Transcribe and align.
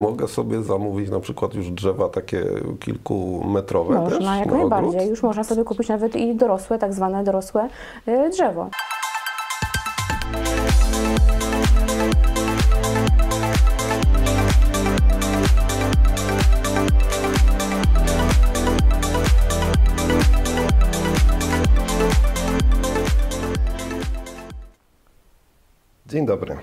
Mogę 0.00 0.28
sobie 0.28 0.62
zamówić 0.62 1.10
na 1.10 1.20
przykład 1.20 1.54
już 1.54 1.70
drzewa 1.70 2.08
takie 2.08 2.44
kilkumetrowe 2.80 3.94
też? 4.04 4.12
Można, 4.14 4.36
jak 4.36 4.46
na 4.46 4.56
najbardziej. 4.58 4.90
ogród? 4.90 5.10
Już 5.10 5.22
można 5.22 5.44
sobie 5.44 5.64
kupić 5.64 5.88
nawet 5.88 6.16
i 6.16 6.34
dorosłe, 6.34 6.78
tak 6.78 6.94
zwane 6.94 7.24
dorosłe 7.24 7.68
y, 8.08 8.30
drzewo. 8.30 8.70
Dzień 26.06 26.26
dobry. 26.26 26.56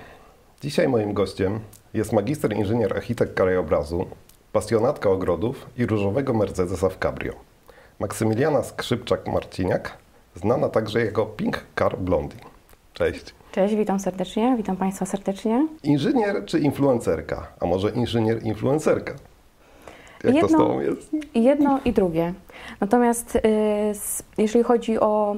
Dzisiaj 0.60 0.88
moim 0.88 1.12
gościem 1.14 1.60
jest 1.94 2.12
magister 2.12 2.52
inżynier 2.52 2.92
architekt 2.96 3.34
krajobrazu, 3.34 4.06
pasjonatka 4.52 5.10
ogrodów 5.10 5.66
i 5.78 5.86
różowego 5.86 6.34
Mercedesa 6.34 6.88
w 6.88 6.98
cabrio. 6.98 7.32
Maksymiliana 8.00 8.60
Skrzypczak-Marciniak, 8.62 9.80
znana 10.34 10.68
także 10.68 11.04
jako 11.04 11.26
Pink 11.26 11.64
Car 11.78 11.98
Blondie. 11.98 12.38
Cześć. 12.92 13.34
Cześć, 13.52 13.74
witam 13.74 14.00
serdecznie, 14.00 14.54
witam 14.56 14.76
Państwa 14.76 15.06
serdecznie. 15.06 15.68
Inżynier 15.82 16.44
czy 16.44 16.58
influencerka? 16.58 17.46
A 17.60 17.66
może 17.66 17.88
inżynier-influencerka? 17.90 19.12
Jak 20.24 20.34
to 20.40 20.48
z 20.48 20.50
Jedno- 20.50 20.58
Tobą 20.58 20.80
jest? 20.80 21.10
I 21.34 21.42
jedno 21.44 21.80
i 21.84 21.92
drugie. 21.92 22.34
Natomiast 22.80 23.36
y, 23.36 23.40
s- 23.90 24.22
jeżeli 24.38 24.64
chodzi 24.64 25.00
o 25.00 25.36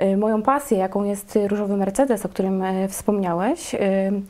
y, 0.00 0.16
moją 0.16 0.42
pasję, 0.42 0.78
jaką 0.78 1.04
jest 1.04 1.38
różowy 1.48 1.76
Mercedes, 1.76 2.26
o 2.26 2.28
którym 2.28 2.62
y, 2.62 2.88
wspomniałeś, 2.88 3.74
y, 3.74 3.78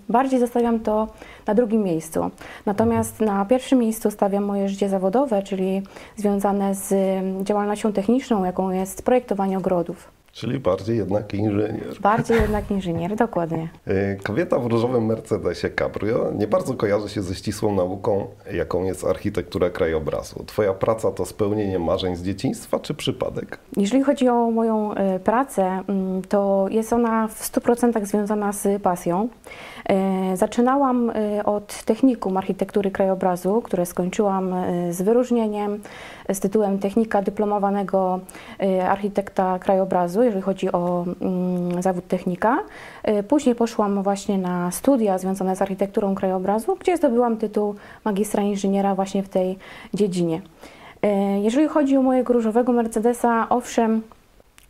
bardziej 0.08 0.40
zostawiam 0.40 0.80
to 0.80 1.08
na 1.48 1.54
drugim 1.54 1.82
miejscu. 1.82 2.30
Natomiast 2.66 3.20
na 3.20 3.44
pierwszym 3.44 3.78
miejscu 3.78 4.10
stawiam 4.10 4.44
moje 4.44 4.68
życie 4.68 4.88
zawodowe, 4.88 5.42
czyli 5.42 5.82
związane 6.16 6.74
z 6.74 6.92
y, 6.92 7.44
działalnością 7.44 7.92
techniczną, 7.92 8.44
jaką 8.44 8.70
jest 8.70 9.02
projektowanie 9.02 9.58
ogrodów. 9.58 10.18
Czyli 10.32 10.58
bardziej 10.58 10.96
jednak 10.96 11.34
inżynier. 11.34 12.00
Bardziej 12.00 12.40
jednak 12.40 12.70
inżynier, 12.70 13.16
dokładnie. 13.16 13.68
Y, 13.88 14.18
Kobieta 14.22 14.58
w 14.58 14.66
różowym 14.66 15.06
Mercedesie 15.06 15.70
Cabrio 15.70 16.32
nie 16.38 16.46
bardzo 16.46 16.74
kojarzy 16.74 17.08
się 17.08 17.22
ze 17.22 17.34
ścisłą 17.34 17.74
nauką, 17.74 18.26
jaką 18.52 18.84
jest 18.84 19.04
architektura 19.04 19.70
krajobrazu. 19.70 20.44
Twoja 20.46 20.74
praca 20.74 21.10
to 21.10 21.26
spełnienie 21.26 21.78
marzeń 21.78 22.16
z 22.16 22.22
dzieciństwa 22.22 22.78
czy 22.78 22.94
przypadek? 22.94 23.58
Jeżeli 23.76 24.02
chodzi 24.02 24.28
o 24.28 24.50
moją 24.50 24.94
e, 24.94 25.18
pracę, 25.18 25.82
mm, 25.88 26.22
to 26.22 26.66
jest 26.70 26.92
ona 26.92 27.28
w 27.28 27.42
100% 27.42 28.06
związana 28.06 28.52
z 28.52 28.82
pasją. 28.82 29.28
E, 29.88 30.36
Zaczynałam 30.36 31.10
e, 31.10 31.44
od 31.44 31.82
technikum 31.84 32.36
architektury 32.36 32.90
krajobrazu, 32.90 33.62
które 33.62 33.86
skończyłam 33.86 34.52
e, 34.52 34.92
z 34.92 35.02
wyróżnieniem 35.02 35.78
z 36.32 36.40
tytułem 36.40 36.78
technika 36.78 37.22
dyplomowanego 37.22 38.20
architekta 38.88 39.58
krajobrazu, 39.58 40.22
jeżeli 40.22 40.42
chodzi 40.42 40.72
o 40.72 41.04
mm, 41.20 41.82
zawód 41.82 42.06
technika. 42.08 42.58
Później 43.28 43.54
poszłam 43.54 44.02
właśnie 44.02 44.38
na 44.38 44.70
studia 44.70 45.18
związane 45.18 45.56
z 45.56 45.62
architekturą 45.62 46.14
krajobrazu, 46.14 46.76
gdzie 46.80 46.96
zdobyłam 46.96 47.36
tytuł 47.36 47.74
magistra 48.04 48.42
inżyniera 48.42 48.94
właśnie 48.94 49.22
w 49.22 49.28
tej 49.28 49.58
dziedzinie. 49.94 50.40
Jeżeli 51.42 51.68
chodzi 51.68 51.96
o 51.96 52.02
mojego 52.02 52.32
różowego 52.32 52.72
Mercedesa, 52.72 53.46
owszem, 53.48 54.02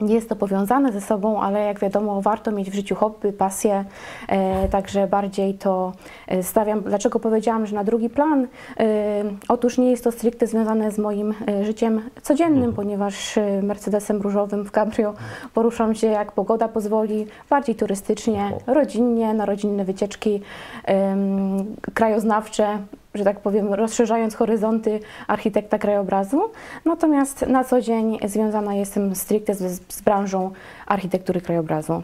jest 0.01 0.29
to 0.29 0.37
powiązane 0.37 0.93
ze 0.93 1.01
sobą, 1.01 1.41
ale 1.41 1.61
jak 1.61 1.81
wiadomo, 1.81 2.23
warto 2.23 2.53
mieć 2.53 2.71
w 2.71 2.75
życiu 2.75 2.95
hobby, 2.95 3.33
pasję, 3.33 3.85
e, 4.29 4.69
także 4.69 5.07
bardziej 5.07 5.55
to 5.55 5.93
e, 6.27 6.43
stawiam. 6.43 6.81
Dlaczego 6.81 7.21
powiedziałam, 7.21 7.67
że 7.67 7.75
na 7.75 7.85
drugi 7.85 8.11
plan? 8.11 8.47
E, 8.81 9.25
otóż 9.49 9.79
nie 9.79 9.91
jest 9.91 10.05
to 10.05 10.13
stricte 10.13 10.47
związane 10.47 10.91
z 10.91 10.99
moim 10.99 11.35
e, 11.49 11.65
życiem 11.65 12.03
codziennym, 12.23 12.73
ponieważ 12.73 13.39
e, 13.39 13.63
Mercedesem 13.63 14.23
różowym 14.23 14.65
w 14.65 14.71
Cabrio 14.71 15.15
poruszam 15.55 15.95
się 15.95 16.07
jak 16.07 16.33
pogoda 16.33 16.69
pozwoli, 16.69 17.27
bardziej 17.51 17.75
turystycznie, 17.75 18.53
rodzinnie, 18.67 19.35
na 19.35 19.47
rodzinne 19.47 19.85
wycieczki 19.85 20.41
em, 20.85 21.77
krajoznawcze, 21.95 22.79
że 23.19 23.25
tak 23.25 23.41
powiem, 23.41 23.75
rozszerzając 23.75 24.35
horyzonty 24.35 25.01
architekta 25.27 25.79
krajobrazu. 25.79 26.51
Natomiast 26.85 27.47
na 27.47 27.65
co 27.65 27.81
dzień 27.81 28.19
związana 28.25 28.75
jestem 28.75 29.15
stricte 29.15 29.55
z, 29.55 29.81
z 29.89 30.03
branżą 30.03 30.51
architektury 30.87 31.41
krajobrazu. 31.41 32.03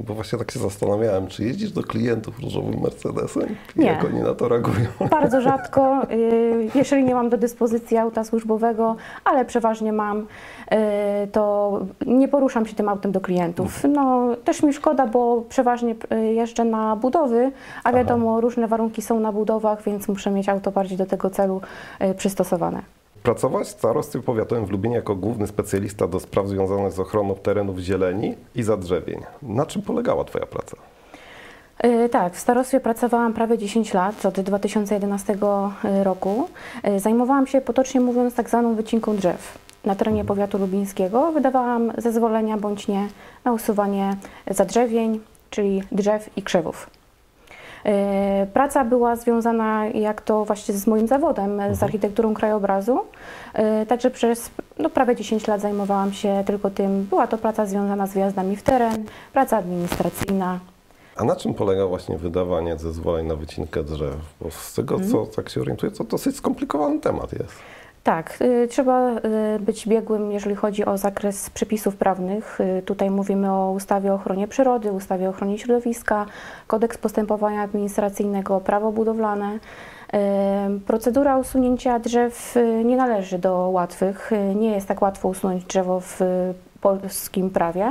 Bo 0.00 0.14
właśnie 0.14 0.38
tak 0.38 0.50
się 0.50 0.58
zastanawiałem, 0.58 1.26
czy 1.26 1.44
jeździsz 1.44 1.70
do 1.70 1.82
klientów 1.82 2.40
różowym 2.40 2.80
Mercedesem? 2.80 3.56
Nie. 3.76 3.86
Jak 3.86 4.04
oni 4.04 4.20
na 4.20 4.34
to 4.34 4.48
reagują? 4.48 4.86
Bardzo 5.10 5.40
rzadko, 5.50 6.02
y, 6.10 6.68
jeżeli 6.74 7.04
nie 7.04 7.14
mam 7.14 7.28
do 7.28 7.36
dyspozycji 7.36 7.96
auta 7.96 8.24
służbowego, 8.24 8.96
ale 9.24 9.44
przeważnie 9.44 9.92
mam, 9.92 10.18
y, 10.20 10.26
to 11.32 11.80
nie 12.06 12.28
poruszam 12.28 12.66
się 12.66 12.74
tym 12.74 12.88
autem 12.88 13.12
do 13.12 13.20
klientów. 13.20 13.84
No, 13.88 14.36
też 14.44 14.62
mi 14.62 14.72
szkoda, 14.72 15.06
bo 15.06 15.44
przeważnie 15.48 15.94
y, 16.12 16.34
jeżdżę 16.34 16.64
na 16.64 16.96
budowy, 16.96 17.52
a 17.84 17.92
wiadomo, 17.92 18.40
różne 18.40 18.68
warunki 18.68 19.02
są 19.02 19.20
na 19.20 19.32
budowach, 19.32 19.82
więc 19.82 20.08
muszę 20.08 20.30
mieć 20.30 20.48
auto 20.48 20.70
bardziej 20.70 20.98
do 20.98 21.06
tego 21.06 21.30
celu 21.30 21.60
przystosowane. 22.16 22.82
Pracować 23.24 23.66
w 23.66 23.70
starostwie 23.70 24.22
powiatowym 24.22 24.66
w 24.66 24.70
Lubinie 24.70 24.96
jako 24.96 25.14
główny 25.14 25.46
specjalista 25.46 26.06
do 26.08 26.20
spraw 26.20 26.48
związanych 26.48 26.92
z 26.92 27.00
ochroną 27.00 27.34
terenów 27.34 27.78
zieleni 27.78 28.34
i 28.54 28.62
zadrzewień. 28.62 29.20
Na 29.42 29.66
czym 29.66 29.82
polegała 29.82 30.24
Twoja 30.24 30.46
praca? 30.46 30.76
Y, 31.84 32.08
Tak, 32.08 32.34
w 32.34 32.38
starostwie 32.38 32.80
pracowałam 32.80 33.32
prawie 33.32 33.58
10 33.58 33.94
lat, 33.94 34.26
od 34.26 34.40
2011 34.40 35.36
roku. 36.02 36.48
Y, 36.88 37.00
Zajmowałam 37.00 37.46
się, 37.46 37.60
potocznie 37.60 38.00
mówiąc, 38.00 38.34
tak 38.34 38.48
zwaną 38.48 38.74
wycinką 38.74 39.16
drzew. 39.16 39.58
Na 39.84 39.94
terenie 39.94 40.24
powiatu 40.24 40.58
lubińskiego 40.58 41.32
wydawałam 41.32 41.92
zezwolenia 41.98 42.56
bądź 42.56 42.88
nie 42.88 43.08
na 43.44 43.52
usuwanie 43.52 44.16
zadrzewień, 44.50 45.20
czyli 45.50 45.82
drzew 45.92 46.30
i 46.36 46.42
krzewów. 46.42 46.90
Y, 47.86 48.46
Praca 48.46 48.84
była 48.84 49.16
związana, 49.16 49.86
jak 49.86 50.20
to 50.22 50.44
właśnie 50.44 50.74
z 50.74 50.86
moim 50.86 51.08
zawodem, 51.08 51.60
z 51.72 51.82
architekturą 51.82 52.34
krajobrazu. 52.34 53.00
Y, 53.82 53.86
Także 53.86 54.10
przez 54.10 54.50
no, 54.78 54.90
prawie 54.90 55.16
10 55.16 55.46
lat 55.46 55.60
zajmowałam 55.60 56.12
się 56.12 56.42
tylko 56.46 56.70
tym. 56.70 57.02
Była 57.04 57.26
to 57.26 57.38
praca 57.38 57.66
związana 57.66 58.06
z 58.06 58.14
wjazdami 58.14 58.56
w 58.56 58.62
teren, 58.62 59.04
praca 59.32 59.56
administracyjna, 59.56 60.58
A 61.16 61.24
na 61.24 61.36
czym 61.36 61.54
polega 61.54 61.86
właśnie 61.86 62.18
wydawanie 62.18 62.76
zezwoleń 62.78 63.26
na 63.26 63.36
wycinkę 63.36 63.82
drzew? 63.82 64.14
Bo 64.40 64.50
z 64.50 64.74
tego, 64.74 64.96
co 65.12 65.26
tak 65.26 65.48
się 65.48 65.60
orientuję, 65.60 65.92
to 65.92 66.04
dosyć 66.04 66.36
skomplikowany 66.36 67.00
temat 67.00 67.32
jest. 67.32 67.54
Tak, 68.04 68.38
y, 68.40 68.68
trzeba 68.68 69.10
y, 69.10 69.20
być 69.60 69.88
biegłym, 69.88 70.32
jeżeli 70.32 70.54
chodzi 70.54 70.84
o 70.84 70.98
zakres 70.98 71.50
przepisów 71.50 71.96
prawnych. 71.96 72.60
Y, 72.60 72.82
Tutaj 72.82 73.10
mówimy 73.10 73.52
o 73.52 73.70
ustawie 73.70 74.12
o 74.12 74.14
ochronie 74.14 74.48
przyrody, 74.48 74.92
ustawie 74.92 75.26
o 75.26 75.30
ochronie 75.30 75.58
środowiska, 75.58 76.26
kodeks 76.66 76.98
postępowania 76.98 77.62
administracyjnego, 77.62 78.60
prawo 78.60 78.92
budowlane. 78.92 79.58
Procedura 80.86 81.38
usunięcia 81.38 81.98
drzew 81.98 82.54
nie 82.84 82.96
należy 82.96 83.38
do 83.38 83.68
łatwych. 83.68 84.30
Nie 84.54 84.70
jest 84.70 84.88
tak 84.88 85.02
łatwo 85.02 85.28
usunąć 85.28 85.64
drzewo 85.64 86.00
w 86.00 86.20
polskim 86.80 87.50
prawie. 87.50 87.90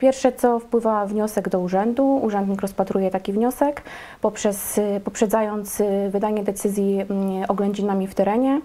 Pierwsze 0.00 0.32
co 0.32 0.58
wpływa 0.58 1.06
wniosek 1.06 1.48
do 1.48 1.60
urzędu, 1.60 2.20
urzędnik 2.22 2.60
rozpatruje 2.60 3.10
taki 3.10 3.32
wniosek 3.32 3.82
poprzez, 4.20 4.78
y, 4.78 5.00
poprzedzając 5.04 5.80
y, 5.80 6.10
wydanie 6.10 6.42
decyzji 6.42 7.00
mm, 7.00 7.44
oględzinami 7.48 8.06
w 8.06 8.14
terenie, 8.14 8.60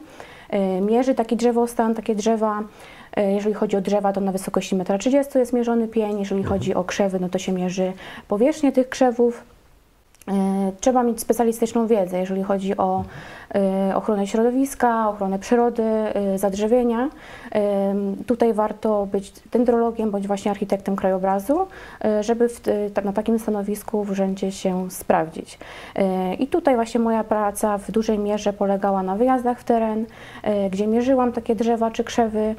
y, 0.54 0.82
mierzy 0.82 1.16
taki 1.16 1.36
drzewostan, 1.36 1.96
takie 1.96 2.16
drzewa. 2.16 2.64
Jeżeli 3.18 3.56
chodzi 3.56 3.78
o 3.78 3.82
drzewa, 3.82 4.14
to 4.14 4.22
na 4.22 4.32
wysokości 4.32 4.76
1,30 4.76 5.18
m 5.18 5.40
jest 5.40 5.54
mierzony 5.54 5.88
pień, 5.88 6.20
jeżeli 6.20 6.44
chodzi 6.44 6.74
o 6.74 6.84
krzewy, 6.84 7.20
no 7.20 7.30
to 7.30 7.40
się 7.40 7.52
mierzy 7.52 7.94
powierzchnię 8.28 8.72
tych 8.72 8.90
krzewów. 8.90 9.44
E, 10.28 10.72
Trzeba 10.80 11.04
mieć 11.04 11.22
specjalistyczną 11.22 11.88
wiedzę, 11.88 12.20
jeżeli 12.20 12.44
chodzi 12.44 12.78
o 12.78 13.04
e, 13.56 13.96
ochronę 13.96 14.28
środowiska, 14.28 15.10
ochronę 15.10 15.40
przyrody, 15.40 15.84
e, 15.84 16.38
zadrzewienia. 16.38 17.10
Tutaj 18.28 18.54
warto 18.54 19.06
być 19.06 19.34
dendrologiem 19.52 20.12
bądź 20.12 20.28
właśnie 20.28 20.52
architektem 20.52 20.96
krajobrazu, 20.96 21.68
żeby 22.22 22.50
w, 22.50 22.62
na 23.04 23.14
takim 23.14 23.40
stanowisku 23.40 24.04
w 24.04 24.12
urzędzie 24.12 24.52
się 24.52 24.92
sprawdzić. 24.92 25.60
I 26.40 26.48
tutaj 26.48 26.76
właśnie 26.76 27.00
moja 27.00 27.24
praca 27.24 27.78
w 27.78 27.92
dużej 27.92 28.20
mierze 28.20 28.54
polegała 28.54 29.04
na 29.04 29.16
wyjazdach 29.16 29.60
w 29.60 29.64
teren, 29.64 30.06
gdzie 30.72 30.88
mierzyłam 30.88 31.32
takie 31.32 31.56
drzewa 31.56 31.92
czy 31.92 32.04
krzewy. 32.04 32.56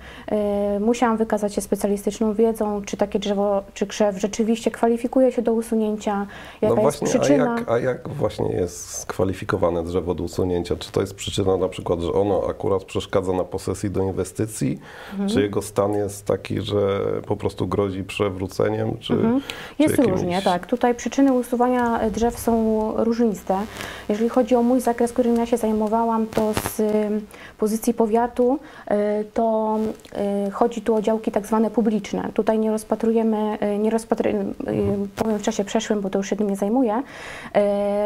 Musiałam 0.81 1.17
wykazać 1.17 1.55
się 1.55 1.61
specjalistyczną 1.61 2.35
wiedzą, 2.35 2.83
czy 2.83 2.97
takie 2.97 3.19
drzewo 3.19 3.63
czy 3.75 3.87
krzew 3.87 4.19
rzeczywiście 4.19 4.71
kwalifikuje 4.71 5.33
się 5.33 5.43
do 5.43 5.53
usunięcia, 5.53 6.27
jaka 6.63 6.75
no 6.75 6.83
jest 6.83 6.99
właśnie, 6.99 7.21
przyczyna. 7.21 7.56
A, 7.57 7.61
jak, 7.61 7.71
a 7.71 7.79
jak 7.79 8.09
właśnie 8.09 8.49
jest 8.49 8.91
skwalifikowane 8.91 9.85
drzewo 9.85 10.15
do 10.15 10.25
usunięcia? 10.25 10.77
Czy 10.77 10.93
to 10.93 11.01
jest 11.01 11.15
przyczyna 11.15 11.57
na 11.57 11.69
przykład, 11.69 12.01
że 12.01 12.13
ono 12.13 12.43
akurat 12.49 12.85
przeszkadza 12.85 13.33
na 13.33 13.45
posesji 13.45 13.91
do 13.91 14.03
inwestycji, 14.03 14.79
mhm. 15.13 15.29
czy 15.29 15.43
jego 15.43 15.63
stan 15.63 15.93
jest 15.93 16.27
taki, 16.27 16.61
że 16.61 17.01
po 17.27 17.37
prostu 17.37 17.67
grozi 17.67 18.05
przewróceniem? 18.05 18.97
Czy, 19.01 19.13
mhm. 19.13 19.41
Jest 19.79 19.95
czy 19.95 20.01
jakimś... 20.01 20.21
różnie, 20.21 20.43
tak. 20.43 20.67
Tutaj 20.67 20.95
przyczyny 20.95 21.33
usuwania 21.33 22.11
drzew 22.11 22.39
są 22.39 22.93
różniste. 22.97 23.59
Jeżeli 24.09 24.29
chodzi 24.29 24.55
o 24.55 24.63
mój 24.63 24.81
zakres, 24.81 25.13
którym 25.13 25.37
ja 25.37 25.47
się 25.47 25.57
zajmowałam, 25.57 26.27
to 26.27 26.53
z 26.53 26.83
pozycji 27.59 27.95
powiatu, 27.95 28.59
y, 28.91 29.25
to 29.35 29.79
y, 30.49 30.51
chodzi 30.51 30.83
tu 30.83 30.95
o 30.95 31.03
działki 31.03 31.31
tak 31.31 31.47
zwane 31.47 31.71
publiczne. 31.71 32.31
Tutaj 32.35 32.59
nie 32.59 32.71
rozpatrujemy, 32.71 33.59
nie 33.79 33.91
rozpatry, 33.91 34.35
powiem 35.17 35.39
w 35.39 35.43
czasie 35.43 35.65
przeszłym, 35.65 36.01
bo 36.01 36.11
to 36.11 36.19
już 36.19 36.31
się 36.31 36.37
tym 36.37 36.51
nie 36.51 36.57
zajmuję, 36.57 37.03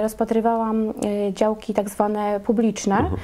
rozpatrywałam 0.02 0.92
działki 1.32 1.74
tak 1.74 1.90
zwane 1.90 2.40
publiczne, 2.40 2.98
mhm. 2.98 3.16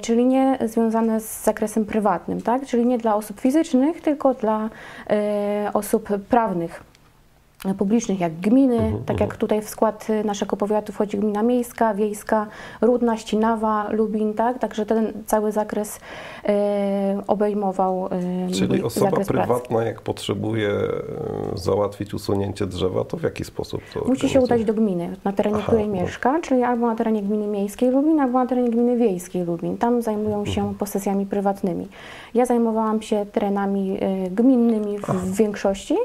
czyli 0.00 0.24
nie 0.24 0.58
związane 0.64 1.20
z 1.20 1.44
zakresem 1.44 1.84
prywatnym, 1.84 2.42
tak? 2.42 2.66
czyli 2.66 2.86
nie 2.86 2.98
dla 2.98 3.14
osób 3.16 3.40
fizycznych, 3.40 4.00
tylko 4.00 4.34
dla 4.34 4.70
osób 5.72 6.08
prawnych 6.28 6.89
publicznych, 7.78 8.20
jak 8.20 8.32
gminy, 8.32 8.76
mhm, 8.76 9.04
tak 9.04 9.16
-huh. 9.16 9.20
jak 9.20 9.36
tutaj 9.36 9.62
w 9.62 9.68
skład 9.68 10.10
y, 10.10 10.24
naszego 10.24 10.56
powiatu 10.56 10.92
wchodzi 10.92 11.18
gmina 11.18 11.42
miejska, 11.42 11.94
wiejska, 11.94 12.46
Rudna, 12.80 13.16
Ścinawa, 13.16 13.90
Lubin, 13.90 14.34
tak? 14.34 14.58
Także 14.58 14.86
ten 14.86 15.12
cały 15.26 15.52
zakres 15.52 16.00
e, 16.44 17.22
obejmował 17.26 18.08
e, 18.48 18.52
Czyli 18.52 18.82
osoba 18.82 19.10
prywatna, 19.10 19.68
pracy. 19.68 19.86
jak 19.86 20.00
potrzebuje 20.00 20.70
załatwić 21.54 22.14
usunięcie 22.14 22.66
drzewa, 22.66 23.04
to 23.04 23.16
w 23.16 23.22
jaki 23.22 23.44
sposób 23.44 23.80
to 23.94 24.04
Musi 24.04 24.28
się 24.28 24.40
udać 24.40 24.64
do 24.64 24.74
gminy, 24.74 25.16
na 25.24 25.32
terenie 25.32 25.56
Aha, 25.56 25.66
której 25.66 25.88
no. 25.88 25.94
mieszka, 25.94 26.40
czyli 26.42 26.62
albo 26.62 26.86
na 26.86 26.96
terenie 26.96 27.22
gminy 27.22 27.46
miejskiej 27.46 27.90
Lubin, 27.90 28.20
albo 28.20 28.38
na 28.38 28.46
terenie 28.46 28.70
gminy 28.70 28.96
wiejskiej 28.96 29.44
Lubin. 29.44 29.78
Tam 29.78 30.02
zajmują 30.02 30.46
się 30.46 30.60
mhm. 30.60 30.78
posesjami 30.78 31.26
prywatnymi. 31.26 31.88
Ja 32.34 32.46
zajmowałam 32.46 33.02
się 33.02 33.26
terenami 33.32 33.98
y, 34.26 34.30
gminnymi 34.30 34.98
w, 34.98 35.06
w 35.06 35.36
większości, 35.36 35.96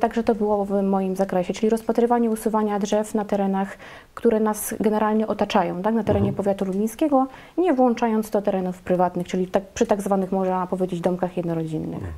także 0.00 0.22
to 0.22 0.34
było 0.34 0.64
w 0.64 0.82
moim 0.82 1.16
zakresie, 1.16 1.54
czyli 1.54 1.70
rozpatrywanie 1.70 2.30
usuwania 2.30 2.78
drzew 2.78 3.14
na 3.14 3.24
terenach, 3.24 3.76
które 4.14 4.40
nas 4.40 4.74
generalnie 4.80 5.26
otaczają, 5.26 5.82
tak, 5.82 5.94
na 5.94 6.04
terenie 6.04 6.28
mhm. 6.28 6.36
powiatu 6.36 6.64
lubińskiego, 6.64 7.26
nie 7.58 7.74
włączając 7.74 8.30
do 8.30 8.42
terenów 8.42 8.82
prywatnych, 8.82 9.26
czyli 9.26 9.46
tak, 9.46 9.62
przy 9.66 9.86
tak 9.86 10.02
zwanych, 10.02 10.32
można 10.32 10.66
powiedzieć, 10.66 11.00
domkach 11.00 11.36
jednorodzinnych. 11.36 12.02
Mhm. 12.02 12.12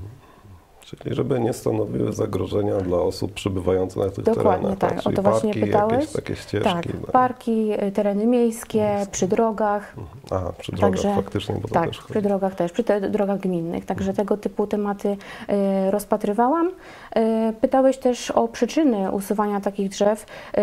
Czyli 0.84 1.14
żeby 1.14 1.40
nie 1.40 1.52
stanowiły 1.52 2.12
zagrożenia 2.12 2.76
dla 2.76 2.98
osób 2.98 3.32
przybywających 3.32 4.02
na 4.02 4.10
tych 4.10 4.24
Dokładnie 4.24 4.76
terenach. 4.76 4.78
tak, 4.78 4.94
tak? 4.94 5.06
o 5.06 5.12
to 5.12 5.22
właśnie 5.22 5.54
parki, 5.54 5.66
pytałeś. 5.66 6.12
takie 6.12 6.36
ścieżki. 6.36 6.68
Tak, 6.72 6.86
no. 7.00 7.12
parki, 7.12 7.72
y, 7.84 7.92
tereny 7.92 8.26
miejskie, 8.26 9.06
przy 9.10 9.28
drogach. 9.28 9.94
Mhm. 9.98 10.18
Aha, 10.30 10.52
przy 10.58 10.72
drogach 10.72 10.90
Także, 10.90 11.14
faktycznie, 11.14 11.54
bo 11.54 11.68
to 11.68 11.74
tak, 11.74 11.86
też 11.86 12.02
przy 12.02 12.22
drogach 12.22 12.54
też, 12.54 12.72
przy 12.72 12.84
te, 12.84 13.00
drogach 13.00 13.40
gminnych. 13.40 13.84
Także 13.84 14.10
mhm. 14.10 14.16
tego 14.16 14.36
typu 14.36 14.66
tematy 14.66 15.08
y, 15.08 15.90
rozpatrywałam. 15.90 16.66
Y, 16.66 16.70
pytałeś 17.60 17.98
też 17.98 18.30
o 18.30 18.48
przyczyny 18.48 19.10
usuwania 19.10 19.60
takich 19.60 19.88
drzew. 19.88 20.26
Y, 20.58 20.60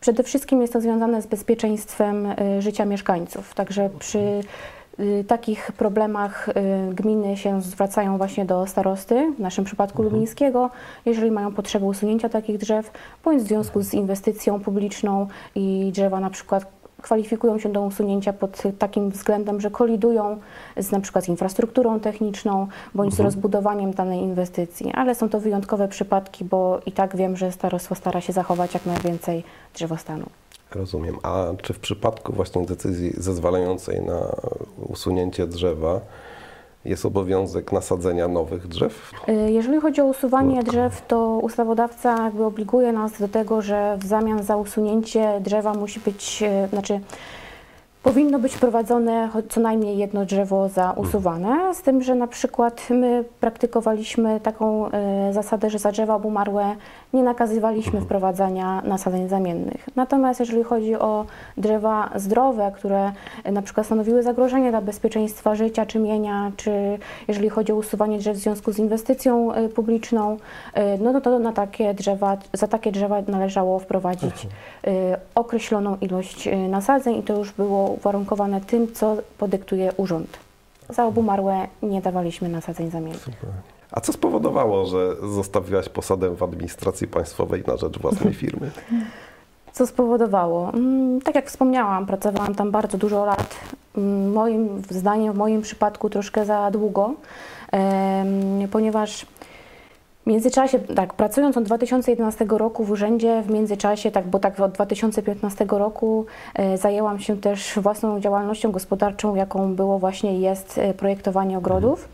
Przede 0.00 0.22
wszystkim 0.22 0.60
jest 0.60 0.72
to 0.72 0.80
związane 0.80 1.22
z 1.22 1.26
bezpieczeństwem 1.26 2.26
y, 2.26 2.62
życia 2.62 2.84
mieszkańców. 2.84 3.54
Także 3.54 3.90
przy 3.98 4.18
Y, 4.18 4.42
takich 5.26 5.72
problemach 5.72 6.48
y, 6.48 6.52
gminy 6.94 7.36
się 7.36 7.62
zwracają 7.62 8.18
właśnie 8.18 8.44
do 8.44 8.66
starosty, 8.66 9.32
w 9.32 9.40
naszym 9.40 9.64
przypadku 9.64 10.02
mhm. 10.02 10.14
lubińskiego, 10.14 10.70
jeżeli 11.06 11.30
mają 11.30 11.52
potrzebę 11.52 11.86
usunięcia 11.86 12.28
takich 12.28 12.58
drzew, 12.58 12.90
bądź 13.24 13.42
w 13.42 13.46
związku 13.46 13.82
z 13.82 13.94
inwestycją 13.94 14.60
publiczną 14.60 15.26
i 15.54 15.90
drzewa 15.94 16.20
na 16.20 16.30
przykład 16.30 16.78
kwalifikują 17.02 17.58
się 17.58 17.68
do 17.68 17.82
usunięcia 17.82 18.32
pod 18.32 18.62
takim 18.78 19.10
względem, 19.10 19.60
że 19.60 19.70
kolidują 19.70 20.38
z 20.76 20.90
na 20.90 21.00
przykład 21.00 21.28
infrastrukturą 21.28 22.00
techniczną 22.00 22.66
bądź 22.94 23.12
mhm. 23.12 23.16
z 23.16 23.20
rozbudowaniem 23.20 23.90
danej 23.92 24.20
inwestycji, 24.20 24.92
ale 24.94 25.14
są 25.14 25.28
to 25.28 25.40
wyjątkowe 25.40 25.88
przypadki, 25.88 26.44
bo 26.44 26.80
i 26.86 26.92
tak 26.92 27.16
wiem, 27.16 27.36
że 27.36 27.52
starostwo 27.52 27.94
stara 27.94 28.20
się 28.20 28.32
zachować 28.32 28.74
jak 28.74 28.86
najwięcej 28.86 29.44
drzewostanu. 29.74 30.26
Rozumiem. 30.74 31.18
A 31.22 31.44
czy 31.62 31.74
w 31.74 31.78
przypadku 31.78 32.32
właśnie 32.32 32.66
decyzji 32.66 33.12
zezwalającej 33.16 34.02
na 34.02 34.36
usunięcie 34.88 35.46
drzewa 35.46 36.00
jest 36.84 37.06
obowiązek 37.06 37.72
nasadzenia 37.72 38.28
nowych 38.28 38.68
drzew? 38.68 39.12
Y, 39.28 39.50
jeżeli 39.50 39.80
chodzi 39.80 40.00
o 40.00 40.04
usuwanie 40.04 40.62
drzew, 40.62 41.06
to 41.06 41.38
ustawodawca 41.42 42.24
jakby 42.24 42.44
obliguje 42.44 42.92
nas 42.92 43.18
do 43.18 43.28
tego, 43.28 43.62
że 43.62 43.96
w 44.00 44.06
zamian 44.06 44.42
za 44.42 44.56
usunięcie 44.56 45.40
drzewa 45.40 45.74
musi 45.74 46.00
być, 46.00 46.42
y, 46.42 46.68
znaczy 46.68 47.00
Powinno 48.02 48.38
być 48.38 48.56
prowadzone 48.56 49.28
co 49.48 49.60
najmniej 49.60 49.98
jedno 49.98 50.24
drzewo 50.24 50.68
zausuwane, 50.68 51.74
z 51.74 51.82
tym, 51.82 52.02
że 52.02 52.14
na 52.14 52.26
przykład 52.26 52.86
my 52.90 53.24
praktykowaliśmy 53.40 54.40
taką 54.40 54.90
e, 54.90 55.32
zasadę, 55.32 55.70
że 55.70 55.78
za 55.78 55.92
drzewa 55.92 56.14
obumarłe 56.14 56.76
nie 57.12 57.22
nakazywaliśmy 57.22 57.90
mhm. 57.90 58.04
wprowadzania 58.04 58.82
nasadzeń 58.84 59.28
zamiennych. 59.28 59.88
Natomiast 59.96 60.40
jeżeli 60.40 60.62
chodzi 60.62 60.94
o 60.94 61.24
drzewa 61.56 62.10
zdrowe, 62.14 62.72
które 62.74 63.12
e, 63.44 63.52
na 63.52 63.62
przykład 63.62 63.86
stanowiły 63.86 64.22
zagrożenie 64.22 64.70
dla 64.70 64.80
bezpieczeństwa 64.80 65.54
życia 65.54 65.86
czy 65.86 65.98
mienia, 65.98 66.52
czy 66.56 66.98
jeżeli 67.28 67.48
chodzi 67.48 67.72
o 67.72 67.76
usuwanie 67.76 68.18
drzew 68.18 68.36
w 68.36 68.40
związku 68.40 68.72
z 68.72 68.78
inwestycją 68.78 69.52
e, 69.52 69.68
publiczną, 69.68 70.36
no, 71.00 71.12
no 71.12 71.20
to 71.20 71.38
na 71.38 71.52
takie 71.52 71.94
drzewa, 71.94 72.36
za 72.52 72.68
takie 72.68 72.92
drzewa 72.92 73.22
należało 73.28 73.78
wprowadzić 73.78 74.46
mhm. 74.84 75.20
określoną 75.34 75.96
ilość 76.00 76.48
nasadzeń 76.68 77.16
i 77.16 77.22
to 77.22 77.38
już 77.38 77.52
było 77.52 77.87
uwarunkowane 77.90 78.60
tym, 78.60 78.92
co 78.92 79.16
podyktuje 79.38 79.92
urząd. 79.96 80.38
Za 80.90 81.06
obumarłe 81.06 81.66
nie 81.82 82.00
dawaliśmy 82.00 82.48
nasadzeń 82.48 82.90
zamiennych. 82.90 83.28
A 83.92 84.00
co 84.00 84.12
spowodowało, 84.12 84.86
że 84.86 85.16
zostawiłaś 85.34 85.88
posadę 85.88 86.36
w 86.36 86.42
administracji 86.42 87.08
państwowej 87.08 87.64
na 87.66 87.76
rzecz 87.76 87.98
własnej 87.98 88.34
firmy? 88.42 88.70
Co 89.72 89.86
spowodowało? 89.86 90.70
Mm, 90.74 91.20
tak 91.20 91.34
jak 91.34 91.46
wspomniałam, 91.46 92.06
pracowałam 92.06 92.54
tam 92.54 92.70
bardzo 92.70 92.98
dużo 92.98 93.24
lat. 93.24 93.54
Mm, 93.96 94.32
moim 94.32 94.82
zdaniem, 94.90 95.32
w 95.32 95.36
moim 95.36 95.62
przypadku 95.62 96.10
troszkę 96.10 96.44
za 96.44 96.70
długo, 96.70 97.14
ponieważ 98.70 99.26
międzyczasie, 100.28 100.78
tak, 100.78 101.14
pracując 101.14 101.56
od 101.56 101.64
2011 101.64 102.46
roku 102.48 102.84
w 102.84 102.90
urzędzie, 102.90 103.42
w 103.42 103.50
międzyczasie, 103.50 104.10
tak, 104.10 104.26
bo 104.26 104.38
tak 104.38 104.60
od 104.60 104.72
2015 104.72 105.66
roku 105.70 106.26
e, 106.54 106.78
zajęłam 106.78 107.18
się 107.18 107.36
też 107.36 107.78
własną 107.82 108.20
działalnością 108.20 108.72
gospodarczą, 108.72 109.34
jaką 109.34 109.74
było 109.74 109.98
właśnie 109.98 110.40
jest 110.40 110.78
e, 110.78 110.94
projektowanie 110.94 111.58
ogrodów. 111.58 112.08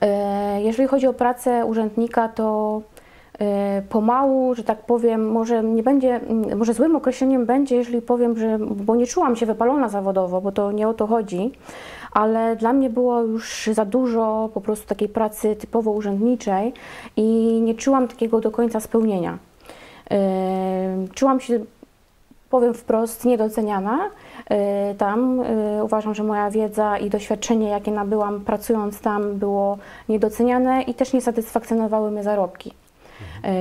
E, 0.00 0.62
jeżeli 0.62 0.88
chodzi 0.88 1.06
o 1.06 1.12
pracę 1.12 1.66
urzędnika, 1.66 2.28
to 2.28 2.80
e, 3.38 3.82
pomału, 3.88 4.54
że 4.54 4.64
tak 4.64 4.78
powiem, 4.78 5.30
może 5.30 5.62
nie 5.62 5.82
będzie, 5.82 6.20
może 6.56 6.74
złym 6.74 6.96
określeniem 6.96 7.46
będzie, 7.46 7.76
jeżeli 7.76 8.02
powiem, 8.02 8.38
że, 8.38 8.58
bo 8.58 8.96
nie 8.96 9.06
czułam 9.06 9.36
się 9.36 9.46
wypalona 9.46 9.88
zawodowo, 9.88 10.40
bo 10.40 10.52
to 10.52 10.72
nie 10.72 10.88
o 10.88 10.94
to 10.94 11.06
chodzi, 11.06 11.52
ale 12.14 12.56
dla 12.56 12.72
mnie 12.72 12.90
było 12.90 13.20
już 13.20 13.70
za 13.72 13.84
dużo 13.84 14.50
po 14.54 14.60
prostu 14.60 14.86
takiej 14.86 15.08
pracy 15.08 15.56
typowo 15.56 15.90
urzędniczej 15.90 16.72
i 17.16 17.60
nie 17.62 17.74
czułam 17.74 18.08
takiego 18.08 18.40
do 18.40 18.50
końca 18.50 18.80
spełnienia. 18.80 19.38
Czułam 21.14 21.40
się, 21.40 21.60
powiem 22.50 22.74
wprost, 22.74 23.24
niedoceniana 23.24 23.98
tam. 24.98 25.42
Uważam, 25.82 26.14
że 26.14 26.24
moja 26.24 26.50
wiedza 26.50 26.98
i 26.98 27.10
doświadczenie, 27.10 27.68
jakie 27.68 27.90
nabyłam 27.90 28.40
pracując 28.40 29.00
tam, 29.00 29.34
było 29.34 29.78
niedoceniane 30.08 30.82
i 30.82 30.94
też 30.94 31.12
nie 31.12 31.20
satysfakcjonowały 31.20 32.10
mnie 32.10 32.22
zarobki, 32.22 32.72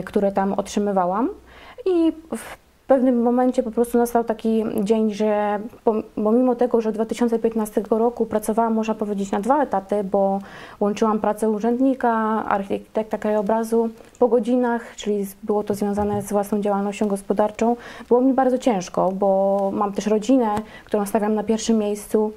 które 0.05 0.31
tam 0.31 0.53
otrzymywałam. 0.53 1.29
I 1.85 2.13
pewnym 2.91 3.21
momencie 3.21 3.63
po 3.63 3.71
prostu 3.71 3.97
nastał 3.97 4.23
taki 4.23 4.63
dzień, 4.83 5.13
że 5.13 5.59
pomimo 6.15 6.55
tego, 6.55 6.81
że 6.81 6.89
od 6.89 6.95
2015 6.95 7.83
roku 7.89 8.25
pracowałam, 8.25 8.73
można 8.73 8.95
powiedzieć, 8.95 9.31
na 9.31 9.39
dwa 9.39 9.63
etaty, 9.63 10.03
bo 10.03 10.39
łączyłam 10.79 11.19
pracę 11.19 11.49
urzędnika, 11.49 12.09
architekta 12.45 13.17
krajobrazu 13.17 13.89
po 14.19 14.27
godzinach, 14.27 14.95
czyli 14.95 15.25
było 15.43 15.63
to 15.63 15.73
związane 15.73 16.21
z 16.21 16.31
własną 16.31 16.61
działalnością 16.61 17.07
gospodarczą. 17.07 17.75
Było 18.07 18.21
mi 18.21 18.33
bardzo 18.33 18.57
ciężko, 18.57 19.11
bo 19.11 19.71
mam 19.73 19.93
też 19.93 20.07
rodzinę, 20.07 20.55
którą 20.85 21.05
stawiam 21.05 21.35
na 21.35 21.43
pierwszym 21.43 21.77
miejscu 21.77 22.31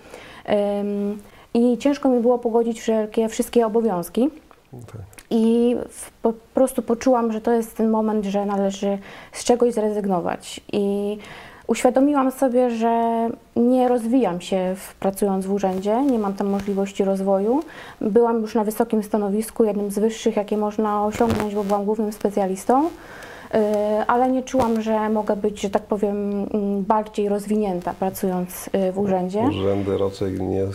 i 1.55 1.79
ciężko 1.79 2.09
mi 2.09 2.21
było 2.21 2.39
pogodzić 2.39 2.81
wszelkie, 2.81 3.29
wszystkie 3.29 3.67
obowiązki. 3.67 4.31
Okay. 4.73 5.14
I 5.31 5.77
po 6.23 6.33
prostu 6.55 6.83
poczułam, 6.83 7.33
że 7.33 7.41
to 7.41 7.53
jest 7.53 7.77
ten 7.77 7.91
moment, 7.91 8.25
że 8.25 8.47
należy 8.47 8.99
z 9.33 9.45
czegoś 9.45 9.75
zrezygnować. 9.75 10.61
I 10.73 11.19
uświadomiłam 11.67 12.31
sobie, 12.31 12.71
że 12.71 13.29
nie 13.57 13.89
rozwijam 13.89 14.41
się 14.41 14.75
w, 14.77 14.95
pracując 14.95 15.47
w 15.47 15.53
urzędzie, 15.53 16.03
nie 16.03 16.19
mam 16.19 16.35
tam 16.35 16.47
możliwości 16.47 17.05
rozwoju. 17.05 17.63
Byłam 18.01 18.41
już 18.41 18.55
na 18.55 18.65
wysokim 18.65 19.03
stanowisku, 19.03 19.65
jednym 19.65 19.91
z 19.91 19.99
wyższych, 19.99 20.37
jakie 20.37 20.57
można 20.57 21.07
osiągnąć, 21.07 21.55
bo 21.55 21.65
byłam 21.65 21.85
głównym 21.85 22.13
specjalistą. 22.13 22.87
y, 22.87 23.59
ale 24.07 24.31
nie 24.31 24.43
czułam, 24.43 24.83
że 24.83 25.09
mogę 25.09 25.37
być, 25.37 25.61
że 25.61 25.71
tak 25.71 25.83
powiem, 25.83 26.33
mm, 26.33 26.83
bardziej 26.83 27.29
rozwinięta 27.29 27.95
pracując 27.99 28.71
y, 28.89 28.93
w 28.93 28.99
urzędzie. 28.99 29.41
Urzędy 29.41 29.99
raczej 29.99 30.33
nie, 30.41 30.67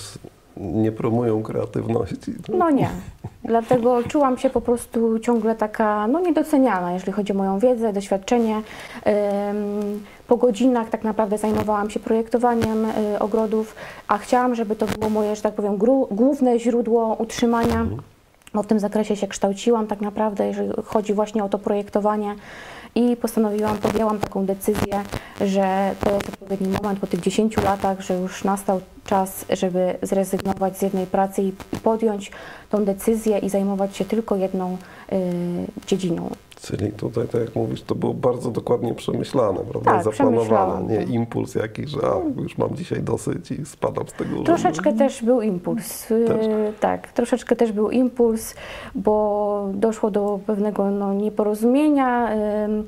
nie 0.60 0.92
promują 0.92 1.44
kreatywności. 1.44 2.34
No 2.54 2.70
nie. 2.70 2.90
Dlatego 3.44 4.04
czułam 4.04 4.38
się 4.38 4.50
po 4.50 4.62
prostu 4.62 5.20
ciągle 5.20 5.56
taka 5.56 6.08
no, 6.08 6.20
niedoceniana, 6.20 6.94
jeżeli 6.94 7.12
chodzi 7.12 7.34
o 7.34 7.36
moją 7.36 7.60
wiedzę, 7.60 7.94
doświadczenie. 7.94 8.62
Po 10.28 10.38
godzinach 10.38 10.90
tak 10.90 11.04
naprawdę 11.04 11.38
zajmowałam 11.38 11.90
się 11.90 12.00
projektowaniem 12.00 12.86
y, 12.86 13.20
ogrodów, 13.20 13.76
a 14.08 14.18
chciałam, 14.18 14.56
żeby 14.56 14.76
to 14.76 14.86
było 14.86 15.10
moje, 15.10 15.36
że 15.36 15.42
tak 15.42 15.54
powiem, 15.54 15.78
główne 16.12 16.60
źródło 16.60 17.16
utrzymania. 17.20 17.86
Bo 18.54 18.64
w 18.64 18.68
tym 18.68 18.80
zakresie 18.80 19.16
się 19.16 19.28
kształciłam 19.28 19.88
tak 19.88 20.02
naprawdę, 20.02 20.48
jeżeli 20.48 20.70
chodzi 20.86 21.14
właśnie 21.14 21.44
o 21.44 21.50
to 21.50 21.60
projektowanie. 21.60 22.36
I 22.96 23.16
postanowiłam, 23.16 23.78
podjęłam 23.78 24.20
taką 24.20 24.46
decyzję, 24.46 25.04
że 25.42 25.96
to 26.04 26.14
jest 26.14 26.30
odpowiedni 26.30 26.68
moment 26.68 27.00
po 27.00 27.08
tych 27.08 27.20
10 27.20 27.58
latach, 27.58 28.02
że 28.02 28.14
już 28.14 28.44
nastał 28.44 28.82
czas, 29.06 29.46
żeby 29.50 29.98
zrezygnować 30.02 30.78
z 30.78 30.82
jednej 30.82 31.08
pracy 31.08 31.42
i 31.42 31.54
podjąć 31.84 32.32
tą 32.70 32.86
decyzję 32.86 33.38
i 33.38 33.50
zajmować 33.50 33.98
się 33.98 34.06
tylko 34.06 34.36
jedną 34.36 34.78
y, 35.12 35.16
dziedziną. 35.88 36.30
Czyli 36.62 36.92
tutaj, 36.92 37.28
tak 37.28 37.42
jak 37.42 37.56
mówisz, 37.56 37.82
to 37.82 37.96
było 37.96 38.14
bardzo 38.14 38.52
dokładnie 38.52 38.94
przemyślane, 38.94 39.60
prawda? 39.60 39.92
Tak, 39.92 40.04
Zaplanowane, 40.04 40.96
nie 40.96 41.04
impuls 41.04 41.56
jakiś, 41.56 41.90
że 41.90 42.00
a, 42.04 42.42
już 42.42 42.58
mam 42.58 42.76
dzisiaj 42.76 43.02
dosyć 43.04 43.52
i 43.52 43.66
spadam 43.66 44.08
z 44.08 44.14
tego 44.14 44.30
urzędu. 44.30 44.44
Troszeczkę 44.46 44.94
też 44.94 45.24
był 45.24 45.42
impuls. 45.42 46.12
y, 46.12 46.26
Też. 46.28 46.48
Tak, 46.80 47.12
troszeczkę 47.12 47.56
też 47.56 47.72
był 47.72 47.90
impuls, 47.90 48.56
bo 48.96 49.70
doszło 49.74 50.12
do 50.12 50.40
pewnego 50.46 50.92
no, 50.92 51.14
nieporozumienia 51.14 52.32
ym, 52.66 52.88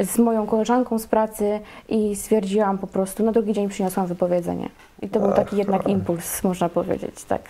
z 0.00 0.18
moją 0.18 0.46
koleżanką 0.46 0.98
z 0.98 1.06
pracy 1.06 1.60
i 1.88 2.16
stwierdziłam 2.16 2.78
po 2.78 2.86
prostu, 2.86 3.24
na 3.24 3.32
drugi 3.32 3.52
dzień 3.52 3.68
przyniosłam 3.68 4.06
wypowiedzenie. 4.06 4.68
I 5.02 5.08
to 5.08 5.20
był 5.20 5.32
taki 5.32 5.56
jednak 5.56 5.88
impuls, 5.88 6.44
można 6.44 6.68
powiedzieć, 6.68 7.24
tak. 7.24 7.42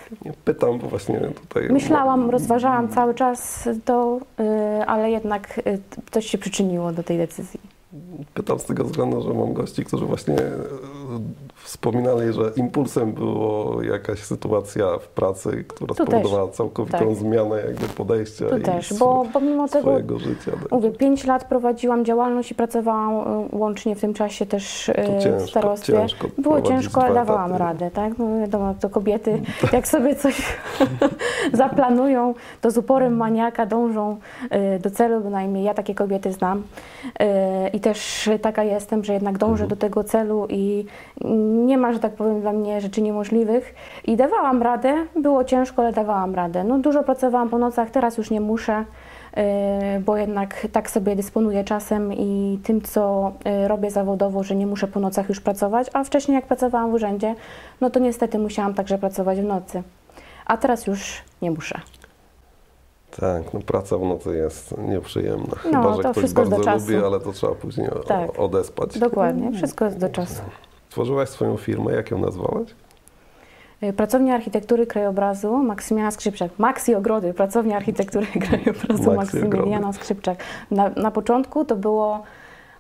Pytam, 0.45 0.79
bo 0.79 0.89
właśnie 0.89 1.21
tutaj... 1.21 1.69
Myślałam, 1.71 2.31
rozważałam 2.31 2.89
cały 2.89 3.15
czas 3.15 3.69
to, 3.85 4.21
y, 4.41 4.87
ale 4.87 5.11
jednak 5.11 5.59
y, 5.59 5.79
coś 6.11 6.27
się 6.27 6.39
przyczyniło 6.39 6.93
do 6.93 7.03
tej 7.03 7.19
decyzji. 7.19 7.61
Pytam 8.35 8.59
z 8.59 8.65
tego 8.65 8.85
względu, 8.85 9.23
że 9.23 9.35
mam 9.35 9.53
gości, 9.53 9.85
którzy 9.85 10.07
właśnie 10.07 10.37
wspominali, 11.73 12.33
że 12.33 12.43
impulsem 12.57 13.13
było 13.13 13.83
jakaś 13.83 14.19
sytuacja 14.19 14.99
w 14.99 15.09
pracy, 15.09 15.65
która 15.69 15.95
Tu 15.95 16.05
spowodowała 16.05 16.49
całkowitą 16.49 16.99
tak. 16.99 17.15
zmianę 17.15 17.57
jakby 17.57 17.87
podejścia 17.89 18.49
Tu 18.49 18.59
i 18.59 18.63
też, 18.63 18.95
bo 18.95 19.27
pomimo 19.33 19.69
tego 19.69 19.83
swojego 19.83 20.19
życia. 20.19 20.51
tak. 20.63 20.71
Mówię, 20.71 20.91
5 20.91 21.25
lat 21.25 21.45
prowadziłam 21.45 22.05
działalność 22.05 22.51
i 22.51 22.55
pracowałam 22.55 23.45
y, 23.45 23.49
łącznie 23.57 23.95
w 23.97 24.01
tym 24.01 24.15
czasie 24.15 24.47
też 24.47 24.89
y, 24.89 24.93
To 24.95 25.13
w 25.19 25.23
ciężko, 25.23 25.47
starostwie. 25.49 25.93
ciężko 25.93 26.29
Było 26.39 26.63
ciężko, 26.63 27.03
ale 27.05 27.15
dawałam 27.15 27.51
etaty. 27.55 27.65
radę, 27.65 27.91
tak? 27.91 28.19
No 28.19 28.39
wiadomo, 28.41 28.75
to 28.81 28.91
kobiety, 28.91 29.43
jak 29.73 29.89
sobie 29.89 30.15
coś 30.17 30.59
zaplanują, 31.53 32.35
to 32.61 32.71
z 32.71 32.79
uporem 32.79 33.17
maniaka 33.17 33.67
dążą 33.67 34.17
y, 34.77 34.79
do 34.79 34.91
celu, 34.91 35.21
bynajmniej 35.21 35.65
ja 35.65 35.75
takie 35.75 35.95
kobiety 35.95 36.33
znam. 36.33 36.63
I 37.73 37.81
też 37.81 38.31
taka 38.43 38.63
jestem, 38.65 39.05
że 39.05 39.13
jednak 39.13 39.39
dążę 39.39 39.67
do 39.67 39.77
tego 39.77 40.05
celu 40.05 40.47
i 40.51 40.87
nie 41.67 41.79
ma, 41.79 41.93
że 41.93 41.99
tak 41.99 42.13
powiem, 42.13 42.41
dla 42.41 42.53
mnie 42.53 42.81
rzeczy 42.81 43.03
niemożliwych. 43.03 43.75
I 44.05 44.17
dawałam 44.17 44.63
radę, 44.63 44.95
było 45.17 45.45
ciężko, 45.45 45.83
ale 45.83 45.93
dawałam 45.93 46.35
radę. 46.35 46.65
No 46.65 46.79
dużo 46.79 47.03
pracowałam 47.03 47.49
po 47.49 47.59
nocach, 47.59 47.91
teraz 47.91 48.19
już 48.19 48.31
nie 48.31 48.41
muszę. 48.41 48.85
y, 49.97 50.01
Bo 50.01 50.17
jednak 50.17 50.67
tak 50.73 50.91
sobie 50.91 51.17
dysponuję 51.17 51.65
czasem 51.65 52.13
i 52.13 52.59
tym, 52.65 52.83
co 52.83 53.33
y, 53.65 53.69
robię 53.69 53.91
zawodowo, 53.91 54.43
że 54.43 54.55
nie 54.55 54.67
muszę 54.67 54.89
po 54.89 55.01
nocach 55.01 55.29
już 55.29 55.41
pracować, 55.41 55.91
a 55.93 56.05
wcześniej 56.05 56.35
jak 56.35 56.47
pracowałam 56.47 56.91
w 56.91 56.95
urzędzie, 56.95 57.35
no 57.81 57.91
to 57.91 58.01
niestety 58.01 58.39
musiałam 58.39 58.75
także 58.75 58.99
pracować 58.99 59.41
w 59.41 59.45
nocy. 59.45 59.83
A 60.47 60.57
teraz 60.57 60.87
już 60.87 61.23
nie 61.43 61.51
muszę. 61.51 61.81
Tak, 63.21 63.55
no 63.55 63.61
praca 63.61 63.99
w 63.99 64.03
nocy 64.03 64.37
jest 64.37 64.79
nieprzyjemna. 64.79 65.47
No, 65.73 65.83
Chyba, 65.83 65.95
że 65.95 66.03
to 66.03 66.11
ktoś 66.11 66.17
wszystko 66.17 66.41
bardzo 66.43 66.57
do 66.57 66.65
czasu. 66.65 66.93
lubi, 66.93 67.05
ale 67.05 67.21
to 67.21 67.33
trzeba 67.33 67.55
później 67.55 67.89
Tak. 68.07 68.39
odespać. 68.39 68.99
Dokładnie, 68.99 69.53
wszystko 69.53 69.85
jest 69.85 69.99
do 69.99 70.09
czasu. 70.09 70.43
Tworzyłaś 70.93 71.29
swoją 71.29 71.57
firmę, 71.57 71.93
jak 71.93 72.11
ją 72.11 72.19
nazwałaś? 72.19 72.69
Y, 73.83 73.93
Pracownia 73.93 74.35
Architektury 74.35 74.87
Krajobrazu 74.87 75.57
Maksymiliana 75.63 76.11
Skrzypczak. 76.11 76.51
Maxi 76.59 76.95
Ogrody, 76.95 77.35
Pracownia 77.35 77.77
Architektury 77.77 78.27
Krajobrazu 78.47 79.13
Maxi 79.13 79.37
Maksymiliana 79.37 79.93
Skrzypczak. 79.93 80.45
Na, 80.71 80.91
na 80.97 81.11
początku 81.11 81.65
to 81.65 81.77
było 81.77 82.23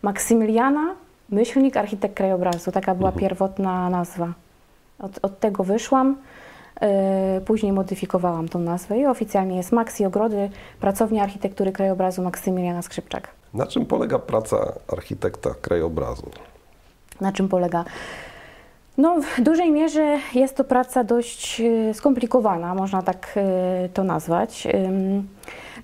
Maksymiliana, 0.02 0.95
myślnik, 1.31 1.76
architekt 1.76 2.14
krajobrazu. 2.14 2.73
Taka 2.73 2.95
była 2.95 3.12
pierwotna 3.12 3.90
nazwa. 3.90 4.33
Od, 4.99 5.19
od 5.23 5.40
tego 5.40 5.64
wyszłam. 5.64 6.16
y, 7.37 7.40
Później 7.40 7.73
modyfikowałam 7.73 8.49
tą 8.49 8.59
nazwę 8.59 8.99
i 8.99 9.07
oficjalnie 9.07 9.57
jest 9.57 9.73
Maxi 9.73 10.04
Ogrody, 10.07 10.50
Pracownia 10.81 11.23
Architektury 11.23 11.73
Krajobrazu 11.73 12.23
Maksymiliana 12.23 12.83
Skrzypczak. 12.83 13.28
Na 13.54 13.66
czym 13.66 13.87
polega 13.87 14.19
praca 14.19 14.73
architekta 14.92 15.50
krajobrazu? 15.61 16.31
Na 17.23 17.33
czym 17.33 17.49
polega? 17.49 17.85
No, 18.99 19.21
w 19.21 19.41
dużej 19.41 19.73
mierze 19.73 20.19
jest 20.35 20.57
to 20.57 20.64
praca 20.64 21.05
dość 21.05 21.61
y, 21.61 21.95
skomplikowana, 21.95 22.75
można 22.75 23.02
tak 23.02 23.35
y, 23.85 23.88
to 23.88 24.05
nazwać. 24.05 24.69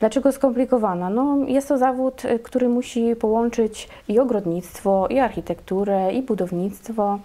Dlaczego 0.01 0.33
skomplikowana? 0.33 1.11
No, 1.11 1.37
jest 1.47 1.69
to 1.69 1.79
zawód, 1.79 2.25
y, 2.25 2.39
który 2.39 2.69
musi 2.69 3.17
połączyć 3.17 3.89
i 4.09 4.19
ogrodnictwo, 4.19 5.07
i 5.11 5.19
architekturę, 5.19 6.13
i 6.13 6.23
budownictwo. 6.23 7.19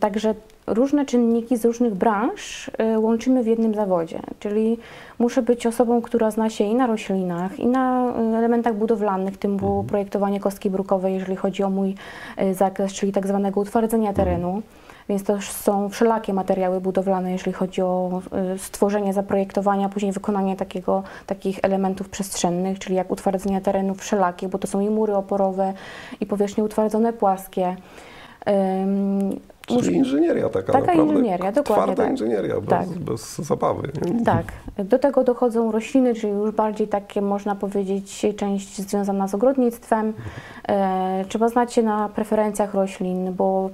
Także 0.00 0.34
różne 0.66 1.06
czynniki 1.06 1.56
z 1.56 1.64
różnych 1.64 1.94
branż 1.94 2.70
y, 2.94 2.98
łączymy 2.98 3.42
w 3.42 3.46
jednym 3.46 3.74
zawodzie, 3.74 4.20
czyli 4.40 4.78
muszę 5.18 5.42
być 5.42 5.66
osobą, 5.66 6.02
która 6.02 6.30
zna 6.30 6.50
się 6.50 6.64
i 6.64 6.74
na 6.74 6.86
roślinach, 6.86 7.60
i 7.60 7.66
na 7.66 8.12
y, 8.32 8.36
elementach 8.36 8.74
budowlanych, 8.76 9.36
tym 9.36 9.56
było 9.56 9.84
projektowanie 9.84 10.40
kostki 10.40 10.70
brukowej, 10.70 11.14
jeżeli 11.14 11.36
chodzi 11.36 11.62
o 11.62 11.70
mój 11.70 11.94
y, 12.42 12.54
zakres, 12.54 12.92
czyli 12.92 13.12
tak 13.12 13.26
zwanego 13.26 13.60
utwardzenia 13.60 14.12
terenu. 14.12 14.62
Więc 15.08 15.24
to 15.24 15.40
są 15.40 15.88
wszelakie 15.88 16.32
materiały 16.32 16.80
budowlane, 16.80 17.32
jeżeli 17.32 17.52
chodzi 17.52 17.82
o 17.82 18.22
stworzenie 18.58 19.12
zaprojektowania, 19.12 19.88
później 19.88 20.12
wykonanie 20.12 20.56
takiego, 20.56 21.02
takich 21.26 21.58
elementów 21.62 22.08
przestrzennych, 22.08 22.78
czyli 22.78 22.94
jak 22.94 23.10
utwardzenia 23.10 23.60
terenów 23.60 23.98
wszelakie, 23.98 24.48
bo 24.48 24.58
to 24.58 24.66
są 24.66 24.80
i 24.80 24.90
mury 24.90 25.14
oporowe, 25.14 25.72
i 26.20 26.26
powierzchnie 26.26 26.64
utwardzone 26.64 27.12
płaskie. 27.12 27.76
Czyli 29.66 29.96
inżynieria 29.96 30.48
taka 30.48 30.72
Taka 30.72 30.78
naprawdę. 30.78 31.02
inżynieria, 31.12 31.52
dokładnie 31.52 31.84
Twarda 31.84 32.02
tak. 32.02 32.10
inżynieria, 32.10 32.60
bez, 32.60 32.68
Tak. 32.68 32.88
bez 32.88 33.38
zabawy. 33.38 33.88
Nie? 34.14 34.24
Tak. 34.24 34.44
Do 34.78 34.98
tego 34.98 35.24
dochodzą 35.24 35.72
rośliny, 35.72 36.14
czyli 36.14 36.32
już 36.32 36.50
bardziej 36.50 36.88
takie, 36.88 37.22
można 37.22 37.54
powiedzieć, 37.54 38.26
część 38.36 38.76
związana 38.82 39.28
z 39.28 39.34
ogrodnictwem. 39.34 40.12
E, 40.68 41.24
trzeba 41.28 41.48
znać 41.48 41.72
się 41.72 41.82
na 41.82 42.08
preferencjach 42.08 42.74
roślin, 42.74 43.32
bo 43.32 43.70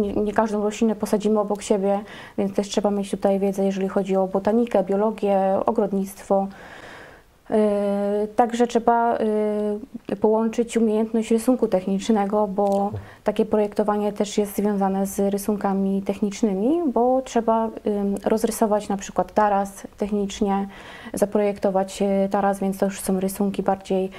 nie, 0.00 0.12
nie 0.12 0.32
każdą 0.32 0.62
roślinę 0.62 0.94
posadzimy 0.94 1.40
obok 1.40 1.62
siebie, 1.62 2.00
więc 2.38 2.54
też 2.54 2.68
trzeba 2.68 2.90
mieć 2.90 3.10
tutaj 3.10 3.38
wiedzę, 3.40 3.64
jeżeli 3.64 3.88
chodzi 3.88 4.16
o 4.16 4.26
botanikę, 4.26 4.84
biologię, 4.84 5.38
ogrodnictwo. 5.66 6.46
E, 7.50 8.26
Także 8.36 8.66
trzeba 8.66 9.18
e, 10.10 10.16
połączyć 10.16 10.76
umiejętność 10.76 11.30
rysunku 11.30 11.68
technicznego, 11.68 12.48
bo 12.48 12.90
takie 13.24 13.46
projektowanie 13.46 14.12
też 14.12 14.38
jest 14.38 14.56
związane 14.56 15.06
z 15.06 15.18
rysunkami 15.32 16.02
technicznymi, 16.02 16.82
bo 16.92 17.22
trzeba 17.22 17.66
ym, 17.86 18.14
rozrysować 18.24 18.88
na 18.88 18.96
przykład 18.96 19.34
taras 19.34 19.86
technicznie, 19.98 20.68
zaprojektować 21.14 22.02
taras, 22.30 22.60
więc 22.60 22.78
to 22.78 22.86
już 22.86 23.00
są 23.00 23.20
rysunki 23.20 23.62
bardziej 23.62 24.10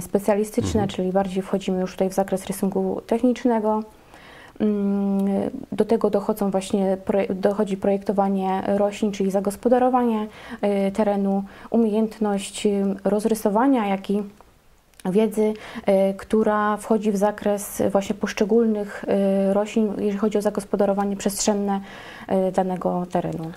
specjalistyczne, 0.00 0.88
czyli 0.88 1.12
bardziej 1.12 1.42
wchodzimy 1.42 1.80
już 1.80 1.92
tutaj 1.92 2.10
w 2.10 2.14
zakres 2.14 2.46
rysunku 2.46 3.00
technicznego. 3.06 3.82
Mm, 4.60 5.50
Do 5.72 5.84
tego 5.84 6.10
dochodzą 6.10 6.50
właśnie, 6.50 6.96
dochodzi 7.30 7.76
projektowanie 7.76 8.62
roślin, 8.66 9.12
czyli 9.12 9.30
zagospodarowanie 9.30 10.26
y, 10.88 10.92
terenu, 10.92 11.44
umiejętność 11.70 12.66
y, 12.66 12.84
rozrysowania, 13.04 13.86
jak 13.86 14.10
i 14.10 14.22
wiedzy, 15.04 15.42
y, 15.42 16.14
która 16.16 16.76
wchodzi 16.76 17.12
w 17.12 17.16
zakres 17.16 17.82
właśnie 17.92 18.14
poszczególnych 18.14 19.04
roślin, 19.52 19.92
jeżeli 19.98 20.18
chodzi 20.18 20.38
o 20.38 20.42
zagospodarowanie 20.42 21.16
przestrzenne 21.16 21.80
danego 22.52 23.06
terenu. 23.10 23.52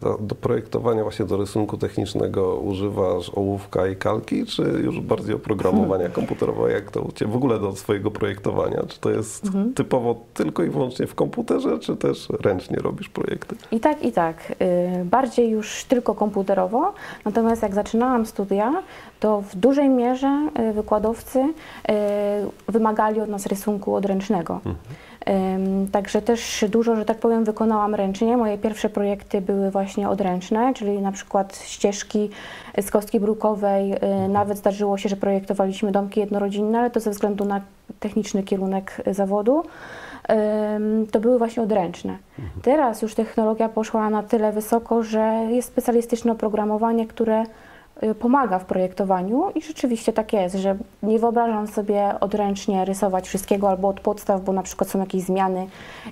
Do, 0.00 0.18
do, 0.20 0.34
projektowania, 0.34 1.02
właśnie 1.02 1.24
do 1.24 1.36
rysunku 1.36 1.78
technicznego 1.78 2.56
używasz 2.56 3.30
ołówka 3.34 3.86
i 3.86 3.96
kalki, 3.96 4.46
czy 4.46 4.62
już 4.62 5.00
bardziej 5.00 5.34
oprogramowania 5.34 6.08
komputerowego, 6.08 6.68
jak 6.68 6.90
to 6.90 7.02
u 7.02 7.12
Ciebie, 7.12 7.32
w 7.32 7.36
ogóle 7.36 7.58
do 7.58 7.76
swojego 7.76 8.10
projektowania? 8.10 8.82
Czy 8.88 9.00
to 9.00 9.10
jest 9.10 9.42
hmm. 9.52 9.74
typowo 9.74 10.16
tylko 10.34 10.62
i 10.62 10.70
wyłącznie 10.70 11.06
w 11.06 11.14
komputerze, 11.14 11.78
czy 11.78 11.96
też 11.96 12.28
ręcznie 12.40 12.76
robisz 12.76 13.08
projekty? 13.08 13.56
I 13.70 13.80
tak, 13.80 14.02
i 14.02 14.12
tak. 14.12 14.52
Y, 15.00 15.04
bardziej 15.04 15.50
już 15.50 15.84
tylko 15.84 16.14
komputerowo, 16.14 16.94
natomiast 17.24 17.62
jak 17.62 17.74
zaczynałam 17.74 18.26
studia, 18.26 18.82
to 19.20 19.40
w 19.40 19.56
dużej 19.56 19.88
mierze 19.88 20.48
y, 20.70 20.72
wykładowcy 20.72 21.38
y, 21.38 21.52
wymagali 22.72 23.20
od 23.20 23.28
nas 23.28 23.46
rysunku 23.46 23.94
odręcznego. 23.94 24.60
Hmm. 24.64 24.82
Także 25.92 26.22
też 26.22 26.64
dużo, 26.68 26.96
że 26.96 27.04
tak 27.04 27.18
powiem, 27.18 27.44
wykonałam 27.44 27.94
ręcznie. 27.94 28.36
Moje 28.36 28.58
pierwsze 28.58 28.88
projekty 28.88 29.40
były 29.40 29.70
właśnie 29.70 30.08
odręczne, 30.08 30.74
czyli 30.74 31.00
na 31.00 31.12
przykład 31.12 31.56
ścieżki 31.64 32.30
z 32.80 32.90
kostki 32.90 33.20
brukowej. 33.20 33.92
Y, 33.92 34.28
nawet 34.28 34.58
zdarzyło 34.58 34.98
się, 34.98 35.08
że 35.08 35.16
projektowaliśmy 35.16 35.92
domki 35.92 36.20
jednorodzinne, 36.20 36.78
ale 36.78 36.90
to 36.90 37.00
ze 37.00 37.10
względu 37.10 37.44
na 37.44 37.60
techniczny 38.00 38.42
kierunek 38.42 39.02
zawodu. 39.10 39.62
To 41.12 41.20
były 41.20 41.38
właśnie 41.38 41.62
odręczne. 41.62 42.16
Mhm. 42.38 42.62
Teraz 42.62 43.02
już 43.02 43.14
technologia 43.14 43.68
poszła 43.68 44.10
na 44.10 44.22
tyle 44.22 44.52
wysoko, 44.52 45.02
że 45.02 45.46
jest 45.50 45.68
specjalistyczne 45.68 46.32
oprogramowanie, 46.32 47.06
które 47.06 47.44
pomaga 48.18 48.58
w 48.58 48.64
projektowaniu 48.64 49.50
i 49.54 49.62
rzeczywiście 49.62 50.12
tak 50.12 50.32
jest, 50.32 50.54
że 50.54 50.76
nie 51.02 51.18
wyobrażam 51.18 51.66
sobie 51.66 52.14
odręcznie 52.20 52.84
rysować 52.84 53.28
wszystkiego 53.28 53.68
albo 53.68 53.88
od 53.88 54.00
podstaw, 54.00 54.40
bo 54.44 54.52
na 54.52 54.62
przykład 54.62 54.90
są 54.90 55.00
jakieś 55.00 55.22
zmiany 55.22 55.66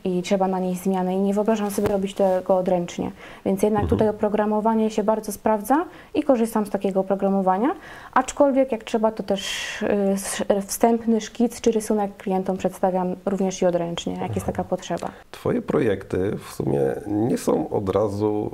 i 0.04 0.22
trzeba 0.22 0.48
na 0.48 0.58
niej 0.58 0.76
zmiany 0.76 1.14
i 1.14 1.16
nie 1.16 1.34
wyobrażam 1.34 1.70
sobie 1.70 1.88
robić 1.88 2.14
tego 2.14 2.56
odręcznie. 2.56 3.10
Więc 3.44 3.62
jednak 3.62 3.82
mhm. 3.82 3.88
tutaj 3.88 4.08
oprogramowanie 4.08 4.90
się 4.90 5.04
bardzo 5.04 5.32
sprawdza 5.32 5.84
i 6.14 6.22
korzystam 6.22 6.66
z 6.66 6.70
takiego 6.70 7.00
oprogramowania, 7.00 7.74
aczkolwiek 8.12 8.72
jak 8.72 8.84
trzeba 8.84 9.12
to 9.12 9.22
też 9.22 9.82
y, 9.82 10.62
wstępny 10.66 11.20
szkic 11.20 11.60
czy 11.60 11.72
rysunek 11.72 12.16
klientom 12.16 12.56
przedstawiam 12.56 13.16
również 13.26 13.62
i 13.62 13.66
odręcznie, 13.66 14.14
jak 14.14 14.34
jest 14.34 14.46
taka 14.46 14.64
potrzeba. 14.64 15.10
Twoje 15.30 15.62
projekty 15.62 16.36
w 16.48 16.52
sumie 16.52 16.80
nie 17.06 17.38
są 17.38 17.70
od 17.70 17.88
razu 17.88 18.50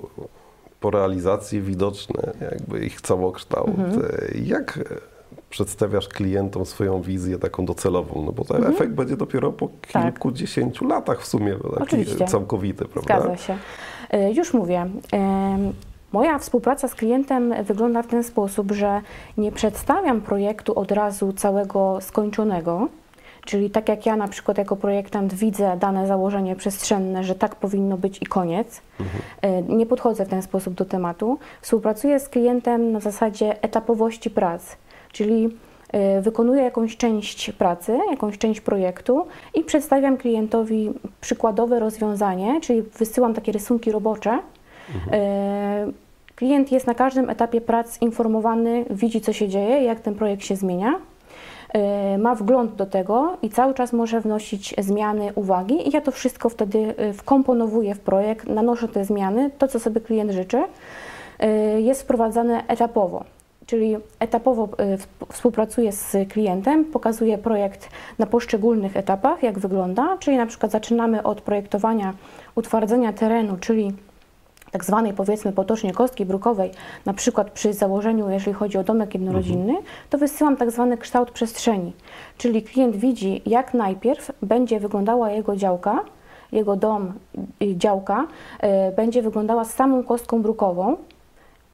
po 0.81 0.91
realizacji 0.91 1.63
widoczny 1.63 2.33
jakby 2.41 2.85
ich 2.85 3.01
całokształt. 3.01 3.69
Mhm. 3.69 4.03
Jak 4.45 4.79
przedstawiasz 5.51 6.09
klientom 6.09 6.67
swoją 6.67 7.03
wizję 7.03 7.39
taką 7.39 7.67
docelową? 7.67 8.23
No 8.27 8.33
bo 8.33 8.45
ten 8.45 8.57
mhm. 8.57 8.75
efekt 8.75 8.93
będzie 8.93 9.17
dopiero 9.17 9.53
po 9.53 9.69
tak. 9.93 10.03
kilkudziesięciu 10.03 10.85
tak. 10.85 10.91
latach 10.91 11.23
w 11.23 11.27
sumie 11.27 11.55
taki 11.55 11.83
Oczywiście. 11.83 12.27
całkowity, 12.27 12.85
prawda? 12.85 13.21
Zgadza 13.21 13.37
się. 13.37 13.57
E, 14.11 14.33
już 14.33 14.55
mówię. 14.55 14.87
Moja 16.13 16.39
współpraca 16.39 16.89
z 16.89 16.95
klientem 16.95 17.55
wygląda 17.65 18.03
w 18.03 18.07
ten 18.07 18.25
sposób, 18.25 18.73
że 18.73 19.01
nie 19.37 19.53
przedstawiam 19.53 20.21
projektu 20.21 20.79
od 20.79 20.93
razu 20.93 21.33
całego 21.33 21.99
skończonego, 22.01 22.89
Czyli 23.51 23.71
tak 23.71 23.89
jak 23.89 24.07
ja 24.07 24.17
na 24.17 24.29
przykład 24.29 24.59
jako 24.59 24.77
projektant 24.77 25.35
widzę 25.35 25.77
dane 25.77 26.07
założenie 26.07 26.57
przestrzenne, 26.57 27.25
że 27.25 27.35
tak 27.35 27.57
powinno 27.57 27.97
być 27.97 28.23
i 28.23 28.27
koniec, 28.27 28.83
mhm. 29.01 29.79
nie 29.79 29.87
podchodzę 29.87 30.25
w 30.25 30.29
ten 30.29 30.43
sposób 30.43 30.75
do 30.75 30.85
tematu. 30.85 31.39
Współpracuję 31.63 32.21
z 32.21 32.29
klientem 32.29 32.93
na 32.93 33.01
zasadzie 33.01 33.63
etapowości 33.63 34.31
prac, 34.31 34.77
czyli 35.13 35.57
e, 35.93 36.21
wykonuję 36.21 36.63
jakąś 36.63 36.97
część 36.97 37.53
pracy, 37.53 37.99
jakąś 38.11 38.39
część 38.39 38.61
projektu 38.61 39.27
i 39.55 39.65
przedstawiam 39.65 40.17
klientowi 40.17 40.91
przykładowe 41.21 41.79
rozwiązanie, 41.79 42.61
czyli 42.61 42.83
wysyłam 42.83 43.35
takie 43.35 43.53
rysunki 43.53 43.93
robocze. 43.93 44.39
Mhm. 44.95 45.93
Klient 46.37 46.73
jest 46.73 46.87
na 46.87 46.95
każdym 46.95 47.31
etapie 47.31 47.61
prac 47.61 48.03
informowany, 48.03 48.85
widzi 48.91 49.21
co 49.21 49.33
się 49.33 49.49
dzieje, 49.49 49.83
jak 49.83 50.01
ten 50.01 50.15
projekt 50.15 50.45
się 50.45 50.57
zmienia 50.57 51.10
ma 52.19 52.35
wgląd 52.35 52.75
do 52.75 52.87
tego 52.87 53.37
i 53.43 53.51
cały 53.51 53.75
czas 53.75 53.93
może 53.93 54.21
wnosić 54.21 54.75
zmiany, 54.79 55.33
uwagi. 55.35 55.89
I 55.89 55.91
ja 55.91 56.01
to 56.01 56.13
wszystko 56.13 56.49
wtedy 56.49 56.79
y, 56.79 57.13
wkomponowuję 57.13 57.95
w 57.95 58.01
projekt, 58.01 58.49
nanoszę 58.49 58.89
te 58.89 59.05
zmiany, 59.05 59.51
to 59.59 59.69
co 59.69 59.81
sobie 59.81 60.01
klient 60.01 60.31
życzy, 60.31 60.63
y, 61.43 61.81
jest 61.81 62.03
wprowadzane 62.03 62.67
etapowo. 62.69 63.25
Czyli 63.67 63.97
etapowo 64.21 64.69
współpracuję 65.33 65.93
z 65.93 66.17
klientem, 66.29 66.85
pokazuję 66.85 67.39
projekt 67.39 67.89
na 68.19 68.27
poszczególnych 68.27 68.97
etapach, 68.97 69.43
jak 69.43 69.59
wygląda, 69.59 70.17
czyli 70.19 70.37
na 70.37 70.47
przykład 70.47 70.73
zaczynamy 70.73 71.23
od 71.23 71.41
projektowania 71.41 72.15
utwardzenia 72.55 73.13
terenu, 73.13 73.57
czyli 73.61 73.93
tak 74.71 74.85
zwanej 74.85 75.13
powiedzmy 75.13 75.53
potocznie 75.53 75.93
kostki 75.93 76.27
brukowej, 76.27 76.71
na 77.07 77.15
przykład 77.15 77.51
przy 77.51 77.73
założeniu, 77.73 78.31
jeżeli 78.31 78.53
chodzi 78.53 78.79
o 78.79 78.85
domek 78.85 79.15
jednorodzinny, 79.15 79.71
mhm. 79.71 79.87
to 80.11 80.19
wysyłam 80.19 80.57
tak 80.57 80.71
zwany 80.71 80.99
kształt 80.99 81.31
przestrzeni. 81.31 81.93
Czyli 82.39 82.63
klient 82.63 82.97
widzi, 82.97 83.43
jak 83.47 83.75
najpierw 83.75 84.33
będzie 84.43 84.81
wyglądała 84.81 85.31
jego 85.31 85.57
działka, 85.57 86.05
jego 86.53 86.77
dom, 86.77 87.13
działka, 87.77 88.27
y, 88.91 88.97
będzie 88.97 89.23
wyglądała 89.23 89.65
z 89.65 89.75
samą 89.75 90.03
kostką 90.05 90.43
brukową 90.43 90.97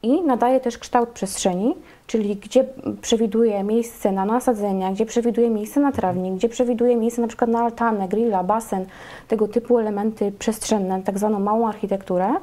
i 0.03 0.23
nadaje 0.23 0.61
też 0.61 0.79
kształt 0.79 1.09
przestrzeni, 1.09 1.75
czyli 2.07 2.37
gdzie 2.37 2.65
przewiduje 3.03 3.63
miejsce 3.63 4.13
na 4.13 4.25
nasadzenia, 4.25 4.93
gdzie 4.93 5.07
przewiduje 5.07 5.51
miejsce 5.51 5.81
na 5.81 5.93
trawnik, 5.93 6.35
gdzie 6.35 6.49
przewiduje 6.49 6.97
miejsce 6.97 7.23
na 7.23 7.29
przykład 7.29 7.51
na 7.51 7.61
altanę, 7.61 8.09
grilla, 8.09 8.45
basen, 8.45 8.87
tego 9.29 9.49
typu 9.49 9.79
elementy 9.79 10.33
przestrzenne, 10.39 11.03
tak 11.03 11.19
zwaną 11.19 11.41
małą 11.41 11.69
architekturę 11.69 12.35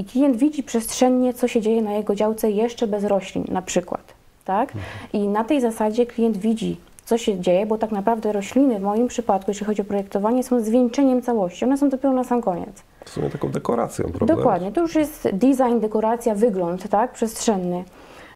i 0.00 0.04
klient 0.04 0.36
widzi 0.36 0.62
przestrzennie, 0.62 1.34
co 1.34 1.48
się 1.48 1.60
dzieje 1.60 1.82
na 1.82 1.92
jego 1.92 2.14
działce 2.14 2.50
jeszcze 2.50 2.86
bez 2.86 3.04
roślin, 3.04 3.44
na 3.48 3.62
przykład. 3.62 4.14
Tak? 4.44 4.68
Mhm. 4.68 4.84
I 5.12 5.28
na 5.28 5.44
tej 5.44 5.60
zasadzie 5.60 6.06
klient 6.06 6.36
widzi, 6.36 6.76
co 7.04 7.18
się 7.18 7.40
dzieje, 7.40 7.66
bo 7.66 7.78
tak 7.78 7.92
naprawdę 7.92 8.32
rośliny 8.32 8.78
w 8.78 8.82
moim 8.82 9.08
przypadku, 9.08 9.50
jeśli 9.50 9.66
chodzi 9.66 9.82
o 9.82 9.84
projektowanie, 9.84 10.44
są 10.44 10.60
zwieńczeniem 10.60 11.22
całości. 11.22 11.64
One 11.64 11.78
są 11.78 11.88
dopiero 11.88 12.14
na 12.14 12.24
sam 12.24 12.42
koniec. 12.42 12.82
W 13.04 13.10
sumie 13.10 13.30
taką 13.30 13.48
dekoracją, 13.48 14.04
prawda? 14.04 14.36
Dokładnie. 14.36 14.72
To 14.72 14.80
już 14.80 14.94
jest 14.94 15.28
design, 15.32 15.80
dekoracja, 15.80 16.34
wygląd, 16.34 16.88
tak? 16.88 17.12
Przestrzenny. 17.12 17.84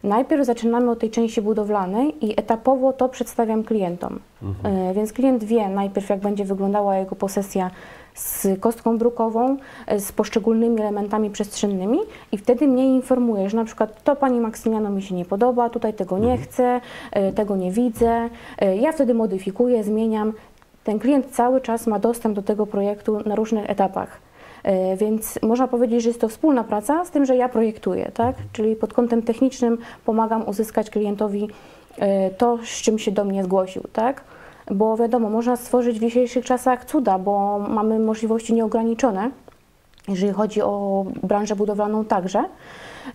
Najpierw 0.05 0.47
zaczynamy 0.47 0.91
od 0.91 0.99
tej 0.99 1.11
części 1.11 1.43
budowlanej 1.43 2.27
i 2.27 2.41
etapowo 2.41 2.93
to 2.93 3.09
przedstawiam 3.09 3.65
klientom. 3.65 4.21
Mhm. 4.43 4.77
E, 4.77 4.95
więc 4.95 5.13
klient 5.13 5.45
wie 5.45 5.69
najpierw, 5.69 6.09
jak 6.09 6.21
będzie 6.21 6.45
wyglądała 6.45 6.97
jego 6.97 7.17
posesja 7.17 7.71
z 8.15 8.47
kostką 8.61 8.99
brukową, 8.99 9.57
e, 9.87 10.01
z 10.01 10.13
poszczególnymi 10.13 10.81
elementami 10.81 11.31
przestrzennymi 11.31 11.99
i 12.33 12.39
wtedy 12.39 12.67
mnie 12.67 12.95
informuje, 12.95 13.51
że 13.51 13.57
na 13.57 13.65
przykład 13.65 14.03
to 14.03 14.17
Pani 14.17 14.41
Maksymiano 14.41 14.91
mi 14.91 15.03
się 15.03 15.15
nie 15.15 15.25
podoba, 15.25 15.71
tutaj 15.71 15.95
tego 15.95 16.19
nie 16.19 16.33
mhm. 16.33 16.43
chcę, 16.43 16.81
e, 17.13 17.33
tego 17.33 17.57
nie 17.57 17.71
widzę. 17.71 18.31
Ja 18.81 18.93
wtedy 18.93 19.15
modyfikuję, 19.15 19.85
zmieniam. 19.85 20.33
Ten 20.85 20.99
klient 20.99 21.27
cały 21.27 21.61
czas 21.61 21.87
ma 21.87 21.99
dostęp 21.99 22.35
do 22.35 22.43
tego 22.43 22.67
projektu 22.67 23.21
na 23.27 23.35
różnych 23.35 23.71
etapach. 23.71 24.21
E, 24.65 24.97
więc 24.97 25.39
można 25.43 25.69
powiedzieć, 25.69 26.03
że 26.03 26.09
jest 26.09 26.21
to 26.21 26.29
wspólna 26.29 26.65
praca, 26.65 27.05
z 27.05 27.11
tym, 27.11 27.27
że 27.27 27.37
ja 27.37 27.49
projektuję, 27.49 28.11
tak? 28.15 28.37
Czyli 28.53 28.77
pod 28.77 28.93
kątem 28.93 29.23
technicznym 29.23 29.79
pomagam 30.05 30.49
uzyskać 30.49 30.91
klientowi 30.91 31.49
e, 31.99 32.31
to, 32.31 32.59
z 32.65 32.83
czym 32.83 32.99
się 32.99 33.11
do 33.11 33.25
mnie 33.25 33.45
zgłosił, 33.45 33.83
tak? 33.93 34.25
Bo 34.71 34.97
wiadomo, 34.97 35.31
można 35.31 35.57
stworzyć 35.57 35.99
w 35.99 36.01
dzisiejszych 36.01 36.45
czasach 36.45 36.85
cuda, 36.85 37.19
bo 37.19 37.59
mamy 37.59 37.99
możliwości 37.99 38.55
nieograniczone, 38.55 39.31
jeżeli 40.09 40.33
chodzi 40.33 40.63
o 40.63 41.05
branżę 41.23 41.57
budowlaną 41.57 42.05
także, 42.05 42.45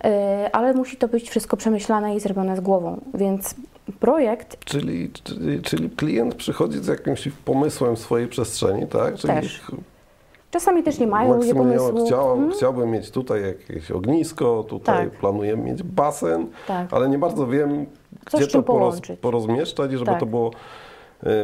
e, 0.04 0.50
ale 0.52 0.74
musi 0.74 0.96
to 0.96 1.08
być 1.08 1.30
wszystko 1.30 1.56
przemyślane 1.56 2.16
i 2.16 2.20
zrobione 2.20 2.56
z 2.56 2.60
głową, 2.60 3.00
więc 3.14 3.54
projekt... 4.00 4.64
Czyli, 4.64 5.10
czyli, 5.24 5.62
czyli 5.62 5.90
klient 5.90 6.34
przychodzi 6.34 6.78
z 6.78 6.86
jakimś 6.86 7.28
pomysłem 7.44 7.96
swojej 7.96 8.28
przestrzeni, 8.28 8.86
tak? 8.86 9.14
Czyli 9.14 9.34
Też. 9.34 9.62
Czasami 10.50 10.82
też 10.82 10.98
nie 10.98 11.06
mają 11.06 11.40
pomysłu. 11.54 12.06
Chciałam, 12.06 12.38
hmm? 12.38 12.56
Chciałbym 12.56 12.90
mieć 12.90 13.10
tutaj 13.10 13.42
jakieś 13.42 13.90
ognisko, 13.90 14.64
tutaj 14.68 15.10
tak. 15.10 15.18
planuję 15.18 15.56
mieć 15.56 15.82
basen, 15.82 16.46
tak. 16.66 16.92
ale 16.92 17.08
nie 17.08 17.18
bardzo 17.18 17.46
wiem, 17.46 17.86
Co 18.30 18.38
gdzie 18.38 18.46
to 18.46 18.62
poroz, 18.62 19.00
porozmieszczać, 19.20 19.92
żeby 19.92 20.04
tak. 20.04 20.20
to 20.20 20.26
było 20.26 20.50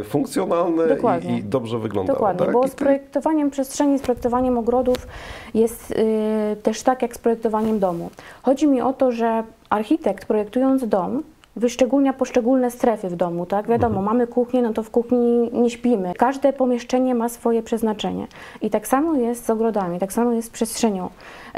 funkcjonalne 0.05 0.85
i, 1.23 1.31
i, 1.31 1.43
dobrze 1.43 1.79
wyglądało. 1.79 2.17
Dokładnie, 2.17 2.47
tak? 2.47 2.55
bo 2.55 2.69
z 2.69 2.75
projektowaniem 2.75 3.51
przestrzeni, 3.51 3.99
z 3.99 4.03
projektowaniem 4.03 4.59
ogrodów 4.59 5.07
jest 5.55 5.91
y, 5.91 6.57
też 6.62 6.83
tak 6.83 7.03
jak 7.03 7.15
z 7.15 7.19
projektowaniem 7.19 7.79
domu. 7.79 8.11
Chodzi 8.43 8.67
mi 8.67 8.81
o 8.81 8.93
to, 8.93 9.12
że 9.12 9.43
architekt 9.71 10.27
projektując 10.27 10.89
dom 10.89 11.23
wyszczególnia 11.57 12.12
poszczególne 12.12 12.71
strefy 12.71 13.09
w 13.09 13.17
domu, 13.17 13.47
tak? 13.47 13.69
Wiadomo, 13.69 14.03
mamy 14.03 14.27
kuchnię, 14.27 14.62
no 14.62 14.73
to 14.73 14.83
w 14.83 14.91
kuchni 14.91 15.51
nie 15.53 15.71
śpimy. 15.71 16.12
Każde 16.19 16.53
pomieszczenie 16.53 17.15
ma 17.15 17.29
swoje 17.29 17.62
przeznaczenie. 17.62 18.27
I 18.62 18.71
tak 18.71 18.87
samo 18.87 19.15
jest 19.15 19.47
z 19.47 19.51
ogrodami, 19.51 19.99
tak 19.99 20.12
samo 20.12 20.33
jest 20.33 20.49
z 20.49 20.51
przestrzenią. 20.51 21.11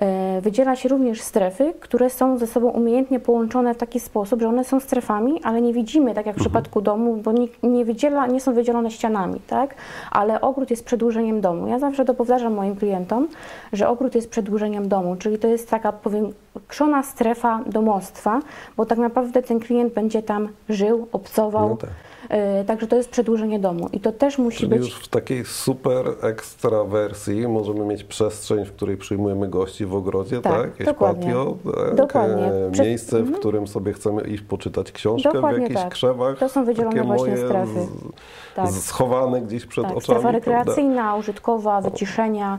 E, 0.03 0.41
Wydziela 0.41 0.77
się 0.77 0.89
również 0.89 1.21
strefy, 1.21 1.75
które 1.81 2.11
są 2.11 2.39
ze 2.39 2.47
sobą 2.47 2.69
umiejętnie 2.69 3.21
połączone 3.21 3.75
w 3.75 3.77
taki 3.77 4.01
sposób, 4.01 4.41
że 4.41 4.49
one 4.49 4.65
są 4.65 4.81
strefami, 4.81 5.41
ale 5.45 5.61
nie 5.61 5.73
widzimy, 5.73 6.15
tak 6.15 6.27
jak 6.27 6.37
w 6.37 6.41
przypadku 6.41 6.81
domu, 6.81 7.17
bo 7.17 7.33
nikt 7.33 7.63
nie, 7.63 7.85
wydziela, 7.85 8.27
nie 8.27 8.41
są 8.41 8.55
wydzielone 8.55 8.91
ścianami, 8.91 9.41
tak? 9.47 9.75
Ale 10.11 10.41
ogród 10.41 10.71
jest 10.71 10.85
przedłużeniem 10.85 11.41
domu. 11.41 11.69
Ja 11.69 11.79
zawsze 11.79 12.05
to 12.05 12.15
powtarzam 12.15 12.55
moim 12.55 12.77
klientom, 12.77 13.29
że 13.73 13.89
ogród 13.89 14.15
jest 14.15 14.31
przedłużeniem 14.31 14.89
domu, 14.89 15.17
czyli 15.17 15.39
to 15.39 15.49
jest 15.49 15.71
taka 15.71 15.93
powiększona 15.93 17.03
strefa 17.03 17.61
domostwa, 17.67 18.41
bo 18.77 18.87
tak 18.87 18.99
naprawdę 18.99 19.43
ten 19.43 19.61
klient 19.61 19.95
będzie 19.95 20.23
tam 20.23 20.49
żył, 20.69 21.09
obcował. 21.13 21.69
No 21.69 21.77
tak. 21.77 21.91
E, 22.29 22.65
Także 22.65 22.87
to 22.87 22.97
jest 22.97 23.11
przedłużenie 23.11 23.59
domu 23.59 23.89
i 23.93 24.01
to 24.01 24.13
też 24.13 24.39
musi 24.39 24.59
Czyli 24.59 24.71
być. 24.71 24.79
już 24.79 24.95
w 24.95 25.09
takiej 25.09 25.45
super 25.45 26.07
ekstra 26.23 26.85
wersji 26.85 27.49
możemy 27.49 27.85
mieć 27.85 28.05
przestrzeń, 28.05 28.65
w 28.65 28.73
której 28.73 28.97
przyjmujemy 28.97 29.49
gości 29.49 29.87
w 29.89 29.95
ogrodzie, 29.95 30.41
Tak, 30.41 30.53
tak? 30.53 30.65
Jakieś 30.71 30.87
dokładnie. 30.87 31.27
patio, 31.27 31.57
tak? 31.87 31.95
Dokładnie. 31.95 32.45
E, 32.81 32.83
Miejsce, 32.83 33.23
w 33.23 33.33
którym 33.39 33.67
sobie 33.67 33.93
chcemy 33.93 34.23
iść 34.23 34.43
poczytać 34.43 34.93
książkę 34.93 35.33
Dokładnie 35.33 35.59
w 35.59 35.63
jakichś 35.63 35.81
tak. 35.83 35.93
krzewach. 35.93 36.39
To 36.39 36.49
są 36.49 36.65
wydzielone 36.65 37.03
właśnie 37.05 37.37
strefy. 37.37 37.81
Z, 37.81 38.55
Tak. 38.57 38.69
Schowane 38.71 39.41
gdzieś 39.43 39.67
przed 39.67 39.85
Tak, 39.85 39.91
oczami. 39.93 40.03
strefa 40.03 40.21
prawda? 40.21 40.39
rekreacyjna, 40.39 41.17
użytkowa, 41.17 41.81
wyciszenia. 41.81 42.59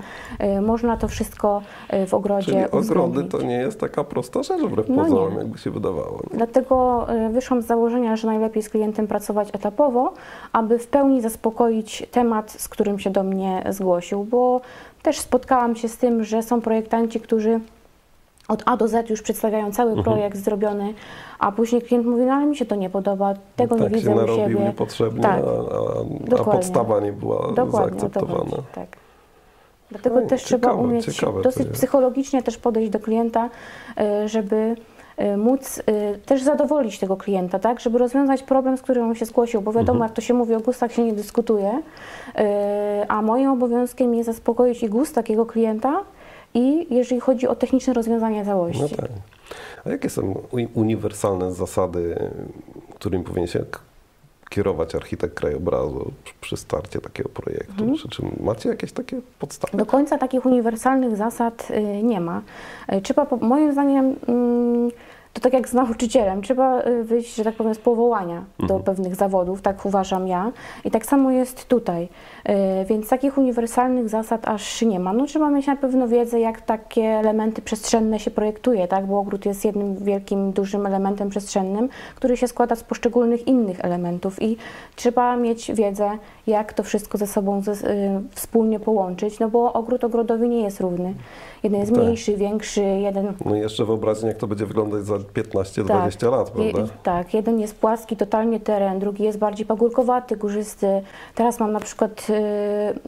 y, 0.57 0.61
Można 0.61 0.97
to 0.97 1.07
wszystko 1.07 1.61
y, 1.93 2.05
w 2.07 2.13
ogrodzie 2.13 2.51
Czyli 2.51 2.71
ogrody 2.71 3.23
to 3.23 3.41
nie 3.41 3.57
jest 3.57 3.79
taka 3.79 4.03
prosta 4.03 4.43
rzecz 4.43 4.61
wbrew 4.61 4.89
No 4.89 5.03
pozorom, 5.03 5.31
nie. 5.33 5.37
jakby 5.39 5.57
się 5.57 5.71
wydawało. 5.71 6.19
Dlatego 6.33 7.07
y, 7.27 7.29
wyszłam 7.29 7.61
z 7.61 7.65
założenia, 7.65 8.15
że 8.15 8.27
najlepiej 8.27 8.63
z 8.63 8.69
klientem 8.69 9.07
pracować 9.07 9.49
etapowo, 9.53 10.13
aby 10.53 10.79
w 10.79 10.87
pełni 10.87 11.21
zaspokoić 11.21 12.07
temat, 12.11 12.51
z 12.51 12.69
którym 12.69 12.99
się 12.99 13.09
do 13.09 13.23
mnie 13.23 13.63
zgłosił, 13.69 14.23
bo 14.23 14.61
też 15.01 15.19
spotkałam 15.19 15.75
się 15.75 15.87
z 15.89 15.97
tym, 15.97 16.23
że 16.23 16.43
są 16.43 16.61
projektanci, 16.61 17.19
którzy 17.19 17.59
od 18.47 18.63
A 18.65 18.77
do 18.77 18.87
Z 18.87 19.09
już 19.09 19.21
przedstawiają 19.21 19.71
cały 19.71 19.89
Mhm. 19.89 20.03
projekt 20.03 20.37
zrobiony, 20.37 20.93
a 21.39 21.51
później 21.51 21.81
klient 21.81 22.05
mówi, 22.05 22.23
no 22.25 22.33
ale 22.33 22.45
mi 22.45 22.55
się 22.57 22.65
to 22.65 22.75
nie 22.75 22.89
podoba, 22.89 23.33
tego 23.55 23.75
tak 23.75 23.83
nie 23.91 23.97
widzę 23.97 24.13
się 24.15 24.23
u 24.33 24.35
siebie. 24.35 24.59
niepotrzebnie, 24.65 25.21
Tak. 25.21 25.41
a, 25.43 25.47
a, 25.47 25.99
a 26.01 26.03
Dokładnie. 26.29 26.53
podstawa 26.53 26.99
nie 26.99 27.13
była 27.13 27.51
Dokładnie 27.51 27.99
zaakceptowana. 27.99 28.49
chodzi, 28.49 28.63
tak. 28.75 28.87
Dlatego 29.91 30.21
No, 30.21 30.27
też 30.27 30.43
trzeba 30.43 30.67
ciekawe, 30.67 30.83
umieć 30.83 31.05
ciekawe 31.05 31.37
to 31.37 31.41
dosyć 31.43 31.67
psychologicznie 31.67 32.43
też 32.43 32.57
podejść 32.57 32.91
do 32.91 32.99
klienta, 32.99 33.49
y, 34.23 34.27
żeby 34.27 34.75
móc 35.37 35.77
y, 35.79 35.83
też 36.25 36.43
zadowolić 36.43 36.99
tego 36.99 37.17
klienta, 37.17 37.59
tak, 37.59 37.79
żeby 37.79 37.97
rozwiązać 37.97 38.43
problem, 38.43 38.77
z 38.77 38.81
którym 38.81 39.03
on 39.09 39.15
się 39.15 39.25
zgłosił, 39.25 39.61
bo 39.61 39.71
wiadomo, 39.71 39.97
Mhm. 39.97 40.09
jak 40.09 40.15
to 40.15 40.21
się 40.21 40.33
mówi 40.33 40.55
o 40.55 40.59
gustach 40.59 40.91
się 40.93 41.03
nie 41.03 41.13
dyskutuje, 41.13 41.69
y, 42.37 42.41
a 43.07 43.21
moim 43.21 43.49
obowiązkiem 43.49 44.15
jest 44.15 44.25
zaspokoić 44.25 44.83
i 44.83 44.89
gust 44.89 45.15
takiego 45.15 45.45
klienta 45.45 46.03
i 46.53 46.87
jeżeli 46.95 47.21
chodzi 47.21 47.47
o 47.47 47.55
techniczne 47.55 47.93
rozwiązanie 47.93 48.45
całości. 48.45 48.81
No 48.81 48.87
tak. 48.97 49.09
A 49.85 49.89
jakie 49.89 50.09
są 50.09 50.41
uniwersalne 50.73 51.51
zasady, 51.53 52.15
którymi 52.95 53.23
powinien 53.23 53.47
się 53.47 53.63
kierować 54.49 54.95
architekt 54.95 55.33
krajobrazu 55.33 56.11
przy- 56.41 56.57
starcie 56.57 57.01
takiego 57.01 57.29
projektu? 57.29 57.83
Mhm. 57.83 57.97
Czy, 58.09 58.21
macie 58.43 58.69
jakieś 58.69 58.91
takie 58.91 59.21
podstawy? 59.39 59.77
Do 59.77 59.85
końca 59.85 60.17
takich 60.17 60.45
uniwersalnych 60.45 61.15
zasad 61.15 61.67
y, 61.71 62.03
nie 62.03 62.21
ma. 62.21 62.41
Y, 62.93 63.01
Trzeba, 63.01 63.27
moim 63.41 63.71
zdaniem, 63.71 64.15
mm, 64.27 64.91
to 65.39 65.43
tak 65.43 65.53
jak 65.53 65.69
z 65.69 65.73
nauczycielem, 65.73 66.41
trzeba 66.41 66.81
y, 66.81 67.03
wyjść, 67.03 67.35
że 67.35 67.43
tak 67.43 67.55
powiem, 67.55 67.75
z 67.75 67.77
powołania 67.77 68.43
do 68.59 68.79
pewnych 68.79 69.15
zawodów, 69.15 69.61
tak 69.61 69.85
uważam 69.85 70.27
ja. 70.27 70.51
I 70.85 70.91
tak 70.91 71.05
samo 71.05 71.31
jest 71.31 71.67
tutaj. 71.67 72.09
Y, 72.49 72.85
Więc 72.85 73.09
takich 73.09 73.37
uniwersalnych 73.37 74.09
zasad 74.09 74.47
aż 74.47 74.81
nie 74.81 74.99
ma. 74.99 75.13
No 75.13 75.25
trzeba 75.25 75.49
mieć 75.49 75.67
na 75.67 75.75
pewno 75.75 76.07
wiedzę, 76.07 76.39
jak 76.39 76.61
takie 76.61 77.03
elementy 77.03 77.61
przestrzenne 77.61 78.19
się 78.19 78.31
projektuje, 78.31 78.87
tak? 78.87 79.05
Bo 79.05 79.19
ogród 79.19 79.45
jest 79.45 79.65
jednym 79.65 79.97
wielkim, 79.97 80.51
dużym 80.51 80.85
elementem 80.85 81.29
przestrzennym, 81.29 81.89
który 82.15 82.37
się 82.37 82.47
składa 82.47 82.75
z 82.75 82.83
poszczególnych 82.83 83.47
innych 83.47 83.85
elementów 83.85 84.41
i 84.41 84.57
trzeba 84.95 85.35
mieć 85.35 85.71
wiedzę, 85.73 86.09
jak 86.49 86.73
to 86.73 86.83
wszystko 86.83 87.17
ze 87.17 87.27
sobą 87.27 87.61
ze, 87.61 87.71
y, 87.71 87.75
wspólnie 88.31 88.79
połączyć, 88.79 89.39
no 89.39 89.49
bo 89.49 89.73
ogród 89.73 90.03
ogrodowi 90.03 90.49
nie 90.49 90.61
jest 90.63 90.79
równy. 90.81 91.13
Jeden 91.63 91.79
jest 91.79 91.93
Tak. 91.93 92.03
mniejszy, 92.03 92.37
większy, 92.37 92.81
jeden 92.81 93.33
No 93.45 93.55
i 93.55 93.59
jeszcze 93.59 93.85
wyobraźcie, 93.85 94.27
jak 94.27 94.37
to 94.37 94.47
będzie 94.47 94.65
wyglądać 94.65 95.05
za 95.05 95.15
15-20 95.33 96.31
lat, 96.31 96.55
Je- 96.59 96.73
prawda? 96.73 96.93
tak, 97.03 97.33
jeden 97.33 97.59
jest 97.59 97.75
płaski 97.79 98.15
totalnie 98.17 98.59
teren, 98.59 98.99
drugi 98.99 99.23
jest 99.23 99.37
bardziej 99.37 99.65
pagórkowaty, 99.65 100.37
górzysty. 100.37 101.01
Teraz 101.35 101.59
mam 101.59 101.71
na 101.71 101.79
przykład 101.79 102.27
y, 102.29 102.99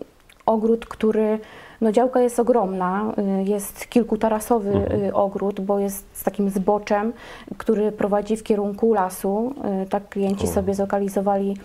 ogród, 0.46 0.86
który, 0.86 1.40
no 1.82 1.92
działka 1.92 2.22
jest 2.22 2.40
ogromna, 2.40 3.14
y, 3.40 3.44
jest 3.44 3.88
kilkutarasowy 3.90 4.72
y, 5.08 5.14
ogród, 5.14 5.62
bo 5.62 5.80
jest 5.80 6.06
z 6.14 6.24
takim 6.24 6.50
zboczem, 6.50 7.14
który 7.58 7.92
prowadzi 7.92 8.38
w 8.38 8.44
kierunku 8.44 8.94
lasu. 8.94 9.54
Tak 9.90 10.10
klienci 10.10 10.44
O. 10.46 10.48
sobie 10.48 10.74
zlokalizowali 10.74 11.58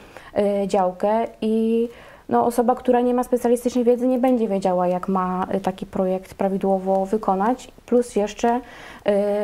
działkę 0.66 1.26
i 1.40 1.88
no, 2.28 2.46
osoba, 2.46 2.74
która 2.74 3.00
nie 3.00 3.14
ma 3.14 3.24
specjalistycznej 3.24 3.84
wiedzy, 3.84 4.08
nie 4.08 4.18
będzie 4.18 4.48
wiedziała, 4.48 4.88
jak 4.88 5.08
ma 5.08 5.46
y, 5.54 5.60
taki 5.60 5.86
projekt 5.86 6.34
prawidłowo 6.34 7.06
wykonać, 7.06 7.68
plus 7.86 8.16
jeszcze 8.16 8.60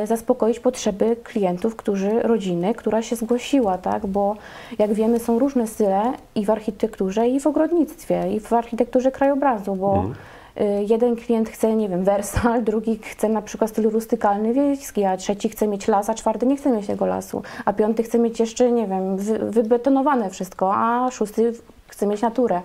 y, 0.03 0.07
zaspokoić 0.07 0.61
potrzeby 0.61 1.17
klientów, 1.25 1.77
którzy, 1.77 2.23
rodziny, 2.23 2.75
która 2.75 3.03
się 3.03 3.17
zgłosiła, 3.17 3.79
tak? 3.79 4.07
Bo 4.07 4.37
jak 4.79 4.93
wiemy, 4.93 5.19
są 5.19 5.39
różne 5.39 5.67
style 5.67 6.03
i 6.35 6.45
w 6.45 6.51
architekturze, 6.51 7.29
i 7.29 7.41
w 7.41 7.47
ogrodnictwie, 7.47 8.33
i 8.33 8.41
w 8.41 8.53
architekturze 8.53 9.11
krajobrazu, 9.11 9.75
bo 9.75 9.95
Mhm. 9.95 10.15
Y, 10.61 10.65
jeden 10.89 11.17
klient 11.17 11.49
chce, 11.49 11.77
nie 11.77 11.89
wiem, 11.89 12.05
wersal, 12.05 12.65
drugi 12.65 12.99
chce 12.99 13.29
na 13.29 13.43
przykład 13.43 13.71
styl 13.71 13.91
rustykalny, 13.91 14.55
wiejski, 14.55 15.05
a 15.05 15.17
trzeci 15.17 15.49
chce 15.49 15.69
mieć 15.69 15.89
las, 15.89 16.09
a 16.09 16.15
czwarty 16.15 16.47
nie 16.47 16.57
chce 16.57 16.71
mieć 16.71 16.87
tego 16.87 17.07
lasu, 17.07 17.43
a 17.65 17.73
piąty 17.73 18.03
chce 18.03 18.19
mieć 18.19 18.41
jeszcze, 18.41 18.73
nie 18.73 18.87
wiem, 18.87 19.17
wy, 19.17 19.39
wybetonowane 19.39 20.31
wszystko, 20.31 20.75
a 20.75 21.11
szósty 21.11 21.53
chce 21.93 22.07
mieć 22.07 22.23
naturę. 22.23 22.63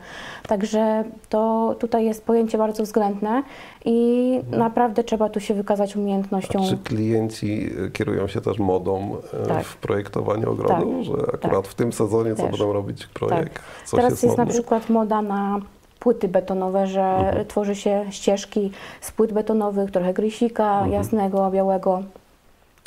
Także 0.48 1.04
to 1.30 1.76
tutaj 1.80 2.06
jest 2.06 2.26
pojęcie 2.26 2.58
bardzo 2.58 2.84
względne 2.84 3.44
i 3.86 4.40
naprawdę 4.52 5.04
trzeba 5.04 5.30
tu 5.30 5.40
się 5.40 5.54
wykazać 5.54 5.96
umiejętnością. 5.96 6.60
Czy 6.70 6.78
klienci 6.78 7.70
y, 7.86 7.92
kierują 7.92 8.28
się 8.28 8.42
też 8.42 8.60
modą 8.60 9.16
y, 9.44 9.48
Tak. 9.48 9.64
w 9.66 9.78
projektowaniu 9.78 10.52
ogrodu, 10.52 10.92
Tak, 10.96 11.04
że 11.04 11.14
akurat 11.34 11.64
tak. 11.64 11.68
w 11.72 11.76
tym 11.76 11.94
sezonie 11.94 12.36
co 12.36 12.42
Też. 12.42 12.52
będą 12.52 12.74
robić 12.74 13.08
projekt? 13.08 13.54
Tak. 13.54 13.64
Teraz 13.92 14.24
jest, 14.24 14.38
na 14.38 14.44
modne? 14.44 14.54
przykład 14.54 14.90
moda 14.90 15.22
na 15.22 15.60
płyty 16.08 16.28
betonowe, 16.28 16.88
że 16.88 17.02
Mhm. 17.04 17.46
tworzy 17.46 17.76
się 17.76 18.06
ścieżki 18.10 18.72
z 19.02 19.12
płyt 19.12 19.34
betonowych, 19.34 19.92
trochę 19.92 20.14
grysika 20.14 20.74
Mhm. 20.74 20.92
jasnego, 20.92 21.52
białego. 21.52 22.04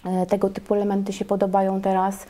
E, 0.07 0.27
Tego 0.27 0.49
typu 0.49 0.75
elementy 0.75 1.13
się 1.13 1.25
podobają 1.25 1.81
teraz. 1.81 2.27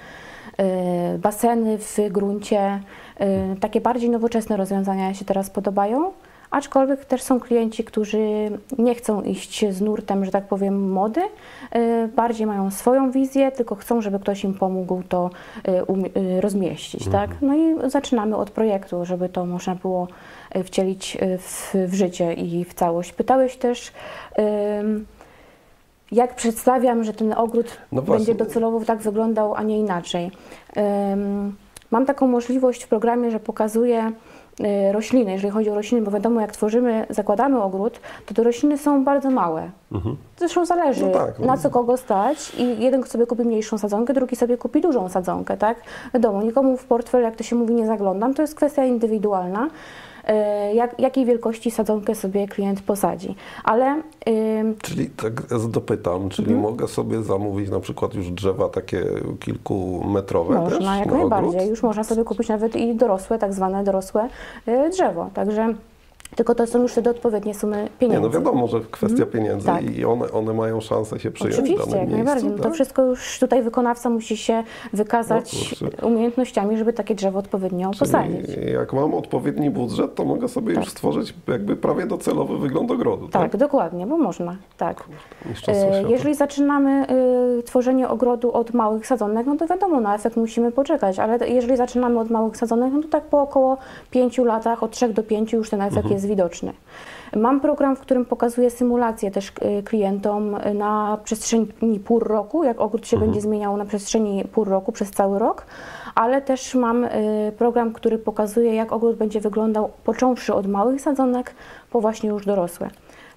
E, 0.58 1.18
Baseny 1.18 1.78
w 1.78 1.96
gruncie, 2.10 2.60
e, 2.60 3.56
takie 3.60 3.80
bardziej 3.80 4.10
nowoczesne 4.10 4.56
rozwiązania 4.56 5.14
się 5.14 5.24
teraz 5.24 5.50
podobają. 5.50 6.10
Aczkolwiek 6.50 7.04
też 7.04 7.22
są 7.22 7.40
klienci, 7.40 7.84
którzy 7.84 8.18
nie 8.78 8.94
chcą 8.94 9.22
iść 9.22 9.64
z 9.70 9.80
nurtem, 9.80 10.24
że 10.24 10.30
tak 10.30 10.44
powiem, 10.44 10.92
mody, 10.92 11.20
bardziej 12.16 12.46
mają 12.46 12.70
swoją 12.70 13.10
wizję, 13.10 13.52
tylko 13.52 13.74
chcą, 13.74 14.00
żeby 14.00 14.18
ktoś 14.18 14.44
im 14.44 14.54
pomógł 14.54 15.02
to 15.08 15.30
e, 15.64 15.82
umie- 15.84 16.10
e, 16.36 16.40
rozmieścić, 16.40 17.08
tak? 17.08 17.30
No 17.42 17.54
i 17.56 17.90
zaczynamy 17.90 18.36
od 18.36 18.50
projektu, 18.50 19.04
żeby 19.04 19.28
to 19.28 19.46
można 19.46 19.74
było 19.74 20.08
wcielić 20.64 21.16
e, 21.20 21.38
w, 21.38 21.74
w 21.86 21.94
życie 21.94 22.32
i 22.32 22.64
w 22.64 22.74
całość. 22.74 23.12
Pytałeś 23.12 23.56
też, 23.56 23.92
jak 26.12 26.34
przedstawiam, 26.34 27.04
że 27.04 27.12
ten 27.12 27.32
ogród 27.32 27.66
No 27.92 28.02
będzie 28.02 28.34
docelowo 28.34 28.84
tak 28.84 28.98
wyglądał, 28.98 29.54
a 29.54 29.62
nie 29.62 29.78
inaczej. 29.78 30.30
Mam 31.90 32.06
taką 32.06 32.26
możliwość 32.26 32.84
w 32.84 32.88
programie, 32.88 33.30
że 33.30 33.40
pokazuję 33.40 34.12
e, 34.60 34.92
rośliny, 34.92 35.32
jeżeli 35.32 35.50
chodzi 35.50 35.70
o 35.70 35.74
rośliny, 35.74 36.04
bo 36.04 36.10
wiadomo, 36.10 36.40
jak 36.40 36.52
tworzymy, 36.52 37.06
zakładamy 37.10 37.62
ogród, 37.62 38.00
to 38.26 38.34
te 38.34 38.42
rośliny 38.42 38.78
są 38.78 39.04
bardzo 39.04 39.30
małe. 39.30 39.70
Mhm. 39.92 40.16
Zresztą 40.38 40.66
zależy, 40.66 41.06
No 41.06 41.12
tak, 41.12 41.38
no. 41.38 41.46
na 41.46 41.56
co 41.56 41.70
kogo 41.70 41.96
stać 41.96 42.52
i 42.58 42.82
jeden 42.82 43.04
sobie 43.04 43.26
kupi 43.26 43.42
mniejszą 43.42 43.78
sadzonkę, 43.78 44.14
drugi 44.14 44.36
sobie 44.36 44.58
kupi 44.58 44.80
dużą 44.80 45.08
sadzonkę, 45.08 45.56
tak? 45.56 45.76
Wiadomo, 46.14 46.42
nikomu 46.42 46.76
w 46.76 46.84
portfel, 46.84 47.22
jak 47.22 47.36
to 47.36 47.44
się 47.44 47.56
mówi, 47.56 47.74
nie 47.74 47.86
zaglądam, 47.86 48.34
to 48.34 48.42
jest 48.42 48.54
kwestia 48.54 48.84
indywidualna, 48.84 49.66
e, 49.66 49.70
jak, 50.74 51.00
jakiej 51.00 51.24
wielkości 51.24 51.70
sadzonkę 51.70 52.14
sobie 52.14 52.48
klient 52.48 52.82
posadzi. 52.82 53.34
Ale 53.64 54.02
Czyli 54.82 55.06
tak 55.10 55.42
dopytam, 55.68 56.28
czyli 56.28 56.48
Mhm. 56.52 56.62
mogę 56.70 56.88
sobie 56.88 57.22
zamówić 57.22 57.70
na 57.70 57.80
przykład 57.80 58.14
już 58.14 58.30
drzewa 58.30 58.68
takie 58.68 59.04
kilkumetrowe 59.40 60.54
też 60.64 60.74
Można, 60.74 60.96
jak 60.98 61.06
na 61.06 61.18
najbardziej. 61.18 61.50
ogród? 61.50 61.68
Już 61.70 61.82
można 61.82 62.04
sobie 62.04 62.24
kupić 62.24 62.48
nawet 62.48 62.76
i 62.76 62.94
dorosłe, 62.94 63.38
tak 63.38 63.52
zwane 63.54 63.84
dorosłe 63.84 64.28
y, 64.68 64.90
drzewo. 64.90 65.30
Także 65.34 65.74
Tylko 66.36 66.54
to 66.54 66.66
są 66.66 66.82
już 66.82 66.92
wtedy 66.92 67.10
odpowiednie 67.10 67.54
sumy 67.54 67.88
pieniędzy. 67.98 68.20
Nie, 68.22 68.26
no 68.28 68.30
wiadomo, 68.34 68.66
że 68.66 68.80
kwestia 68.90 69.26
pieniędzy 69.26 69.66
tak. 69.66 69.96
i 69.98 70.04
one, 70.04 70.30
one 70.32 70.52
mają 70.52 70.80
szansę 70.80 71.18
się 71.20 71.30
przyjąć 71.30 71.54
Oczywiście, 71.58 71.82
jak 71.90 71.92
miejscu. 71.98 72.16
najbardziej. 72.16 72.50
No 72.50 72.56
to 72.56 72.62
tak? 72.62 72.72
wszystko 72.74 73.02
już 73.02 73.38
tutaj 73.38 73.62
wykonawca 73.62 74.10
musi 74.10 74.36
się 74.36 74.62
wykazać 74.92 75.74
No 76.02 76.08
umiejętnościami, 76.08 76.76
żeby 76.78 76.92
takie 76.92 77.14
drzewo 77.14 77.38
odpowiednio 77.38 77.90
posadzić. 77.98 78.46
Jak 78.72 78.92
mam 78.92 79.14
odpowiedni 79.14 79.70
budżet, 79.70 80.14
to 80.14 80.24
mogę 80.24 80.48
sobie 80.48 80.74
już 80.74 80.84
Tak. 80.84 80.90
stworzyć 80.90 81.34
jakby 81.48 81.76
prawie 81.76 82.06
docelowy 82.06 82.58
wygląd 82.58 82.90
ogrodu, 82.90 83.28
Tak, 83.28 83.50
tak? 83.52 83.60
dokładnie, 83.60 84.06
bo 84.06 84.18
można, 84.18 84.56
tak. 84.76 85.04
Mistrzostwo 85.48 85.86
E. 85.86 86.02
Jeżeli 86.10 86.34
zaczynamy 86.34 87.06
y, 87.58 87.62
tworzenie 87.62 88.08
ogrodu 88.08 88.52
od 88.52 88.74
małych 88.74 89.06
sadzonek, 89.06 89.46
no 89.46 89.56
to 89.56 89.66
wiadomo, 89.66 90.00
na 90.00 90.14
efekt 90.14 90.36
musimy 90.36 90.72
poczekać, 90.72 91.18
ale 91.18 91.48
jeżeli 91.48 91.76
zaczynamy 91.76 92.20
od 92.20 92.30
małych 92.30 92.56
sadzonek, 92.56 92.92
no 92.92 93.02
to 93.02 93.08
tak 93.08 93.24
po 93.24 93.42
około 93.42 93.76
5 94.10 94.38
latach, 94.38 94.82
od 94.82 94.90
3 94.90 95.08
do 95.08 95.22
5 95.22 95.52
już 95.52 95.70
ten 95.70 95.80
efekt 95.80 95.96
Mhm. 95.96 96.14
jest 96.14 96.19
widoczny. 96.26 96.72
Mam 97.36 97.60
program, 97.60 97.96
w 97.96 98.00
którym 98.00 98.24
pokazuję 98.24 98.70
symulację 98.70 99.30
też 99.30 99.48
y, 99.48 99.82
klientom 99.82 100.54
y, 100.54 100.74
na 100.74 101.18
przestrzeni 101.24 102.00
pół 102.04 102.18
roku, 102.18 102.64
jak 102.64 102.80
ogród 102.80 103.06
się 103.06 103.16
Mhm. 103.16 103.30
będzie 103.30 103.40
zmieniał 103.40 103.76
na 103.76 103.84
przestrzeni 103.84 104.44
pół 104.52 104.64
roku, 104.64 104.92
przez 104.92 105.10
cały 105.10 105.38
rok, 105.38 105.66
ale 106.14 106.42
też 106.42 106.74
mam 106.74 107.04
y, 107.04 107.52
program, 107.58 107.92
który 107.92 108.18
pokazuje, 108.18 108.74
jak 108.74 108.92
ogród 108.92 109.16
będzie 109.16 109.40
wyglądał 109.40 109.90
począwszy 110.04 110.54
od 110.54 110.66
małych 110.66 111.00
sadzonek 111.00 111.54
po 111.90 112.00
właśnie 112.00 112.28
już 112.28 112.46
dorosłe. 112.46 112.90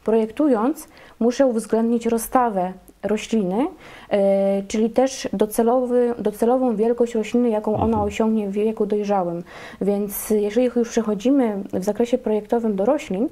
Projektując, 0.04 0.88
muszę 1.20 1.46
uwzględnić 1.48 2.06
rozstawę 2.06 2.74
rośliny, 3.04 3.68
e, 4.10 4.64
czyli 4.68 4.90
też 4.90 5.28
docelowy, 5.34 6.14
docelową 6.20 6.76
wielkość 6.76 7.16
rośliny, 7.16 7.50
jaką 7.50 7.78
ona 7.78 8.04
osiągnie 8.04 8.48
w 8.48 8.52
wieku 8.52 8.86
dojrzałym. 8.86 9.44
Więc 9.82 10.30
jeżeli 10.30 10.70
już 10.76 10.90
przechodzimy 10.90 11.64
w 11.74 11.84
zakresie 11.84 12.18
projektowym 12.18 12.76
do 12.76 12.86
roślin, 12.86 13.30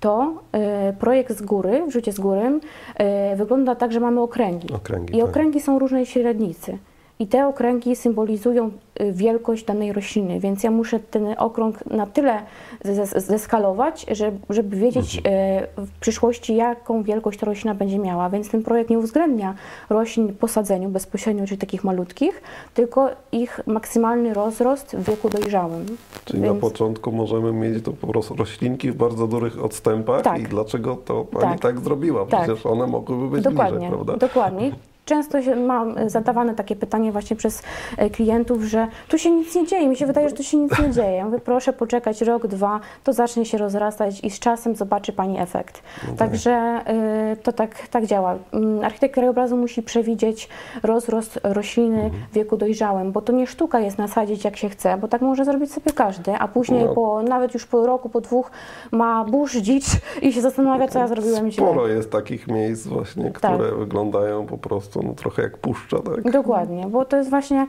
to 0.00 0.34
e, 0.52 0.92
projekt 0.92 1.36
z 1.36 1.42
góry, 1.42 1.86
w 1.86 1.92
rzucie 1.92 2.12
z 2.12 2.20
góry, 2.20 2.60
e, 2.94 3.36
wygląda 3.36 3.74
tak, 3.74 3.92
że 3.92 4.00
mamy 4.00 4.20
okręgi. 4.20 4.72
Okręgi, 4.74 5.16
I 5.16 5.20
tak. 5.20 5.28
okręgi 5.28 5.60
są 5.60 5.78
różnej 5.78 6.06
średnicy. 6.06 6.78
I 7.20 7.26
te 7.26 7.46
okręgi 7.46 7.96
symbolizują 7.96 8.70
y, 9.00 9.12
wielkość 9.12 9.64
danej 9.64 9.92
rośliny, 9.92 10.40
więc 10.40 10.62
ja 10.64 10.70
muszę 10.70 11.00
ten 11.00 11.26
okrąg 11.38 11.86
na 11.86 12.06
tyle 12.06 12.42
zes- 12.84 13.20
zeskalować, 13.20 14.06
żeby, 14.10 14.38
żeby 14.50 14.76
wiedzieć 14.76 15.16
Mhm. 15.18 15.34
y, 15.78 15.86
w 15.86 15.90
przyszłości, 16.00 16.56
jaką 16.56 17.02
wielkość 17.02 17.38
ta 17.40 17.46
roślina 17.46 17.74
będzie 17.74 17.98
miała. 17.98 18.30
Więc 18.30 18.50
ten 18.50 18.62
projekt 18.62 18.90
nie 18.90 18.98
uwzględnia 18.98 19.54
roślin 19.90 20.34
po 20.34 20.48
sadzeniu 20.48 20.88
bezpośrednio, 20.88 21.46
czyli 21.46 21.58
takich 21.58 21.84
malutkich, 21.84 22.42
tylko 22.74 23.08
ich 23.32 23.60
maksymalny 23.66 24.34
rozrost 24.34 24.96
w 24.96 25.02
wieku 25.10 25.28
dojrzałym. 25.28 25.86
Czyli 26.24 26.42
Więc- 26.42 26.54
na 26.54 26.60
początku 26.60 27.12
możemy 27.12 27.52
mieć 27.52 27.84
to 27.84 27.92
po 27.92 28.06
prostu 28.06 28.34
roślinki 28.36 28.90
w 28.90 28.96
bardzo 28.96 29.26
dużych 29.26 29.64
odstępach 29.64 30.22
Tak. 30.22 30.40
i 30.40 30.42
dlaczego 30.44 30.96
to 30.96 31.24
pani 31.24 31.44
tak, 31.52 31.60
Tak. 31.60 31.80
zrobiła? 31.80 32.26
Tak. 32.26 32.42
Przecież 32.44 32.66
one 32.66 32.86
mogłyby 32.86 33.28
być 33.28 33.44
Dokładnie, 33.44 33.78
bliżej, 33.78 33.88
prawda? 33.94 34.16
dokładnie. 34.16 34.72
Często 35.10 35.38
mam 35.66 35.94
zadawane 36.10 36.54
takie 36.54 36.76
pytanie 36.76 37.12
właśnie 37.12 37.36
przez 37.36 37.62
e, 37.98 38.10
klientów, 38.10 38.62
że 38.62 38.86
tu 39.08 39.18
się 39.18 39.30
nic 39.30 39.54
nie 39.54 39.66
dzieje, 39.66 39.88
mi 39.88 39.96
się 39.96 40.06
wydaje, 40.06 40.28
że 40.28 40.34
tu 40.34 40.42
się 40.42 40.56
nic 40.56 40.78
nie 40.78 40.90
dzieje. 40.90 41.12
Ja 41.16 41.24
mówię, 41.24 41.38
proszę 41.40 41.72
poczekać 41.72 42.20
rok, 42.22 42.46
dwa, 42.46 42.80
to 43.04 43.12
zacznie 43.12 43.44
się 43.44 43.58
rozrastać 43.58 44.24
i 44.24 44.30
z 44.30 44.38
czasem 44.38 44.76
zobaczy 44.76 45.12
Pani 45.12 45.38
efekt. 45.38 45.82
No 46.02 46.08
tak. 46.08 46.18
Także 46.18 46.50
e, 46.52 47.36
to 47.42 47.52
tak, 47.52 47.88
tak 47.88 48.06
działa. 48.06 48.34
Mm, 48.52 48.84
Architekt 48.84 49.14
krajobrazu 49.14 49.56
musi 49.56 49.82
przewidzieć 49.82 50.48
rozrost 50.82 51.40
rośliny 51.42 52.02
Mhm. 52.02 52.22
w 52.30 52.34
wieku 52.34 52.56
dojrzałym, 52.56 53.12
bo 53.12 53.20
to 53.22 53.32
nie 53.32 53.46
sztuka 53.46 53.80
jest 53.80 53.98
nasadzić 53.98 54.44
jak 54.44 54.56
się 54.56 54.68
chce, 54.68 54.96
bo 54.98 55.08
tak 55.08 55.22
może 55.22 55.44
zrobić 55.44 55.72
sobie 55.72 55.92
każdy, 55.92 56.34
a 56.34 56.48
później 56.48 56.84
No. 56.84 56.94
po, 56.94 57.22
nawet 57.22 57.54
już 57.54 57.66
po 57.66 57.86
roku, 57.86 58.08
po 58.08 58.20
dwóch 58.20 58.50
ma 58.90 59.24
burz 59.24 59.56
dzicz 59.56 59.84
i 60.22 60.32
się 60.32 60.40
zastanawia, 60.40 60.88
co 60.88 60.98
ja 60.98 61.08
zrobiłem 61.08 61.50
źle. 61.50 61.66
Sporo 61.66 61.86
jest 61.88 62.10
takich 62.12 62.48
miejsc 62.48 62.86
właśnie, 62.86 63.24
Tak. 63.30 63.34
które 63.54 63.74
wyglądają 63.76 64.46
po 64.46 64.58
prostu 64.58 64.99
no, 65.02 65.14
trochę 65.14 65.42
jak 65.42 65.58
puszcza, 65.58 65.98
tak? 65.98 66.30
Dokładnie, 66.32 66.86
bo 66.90 67.04
to 67.04 67.16
jest 67.16 67.30
właśnie 67.30 67.66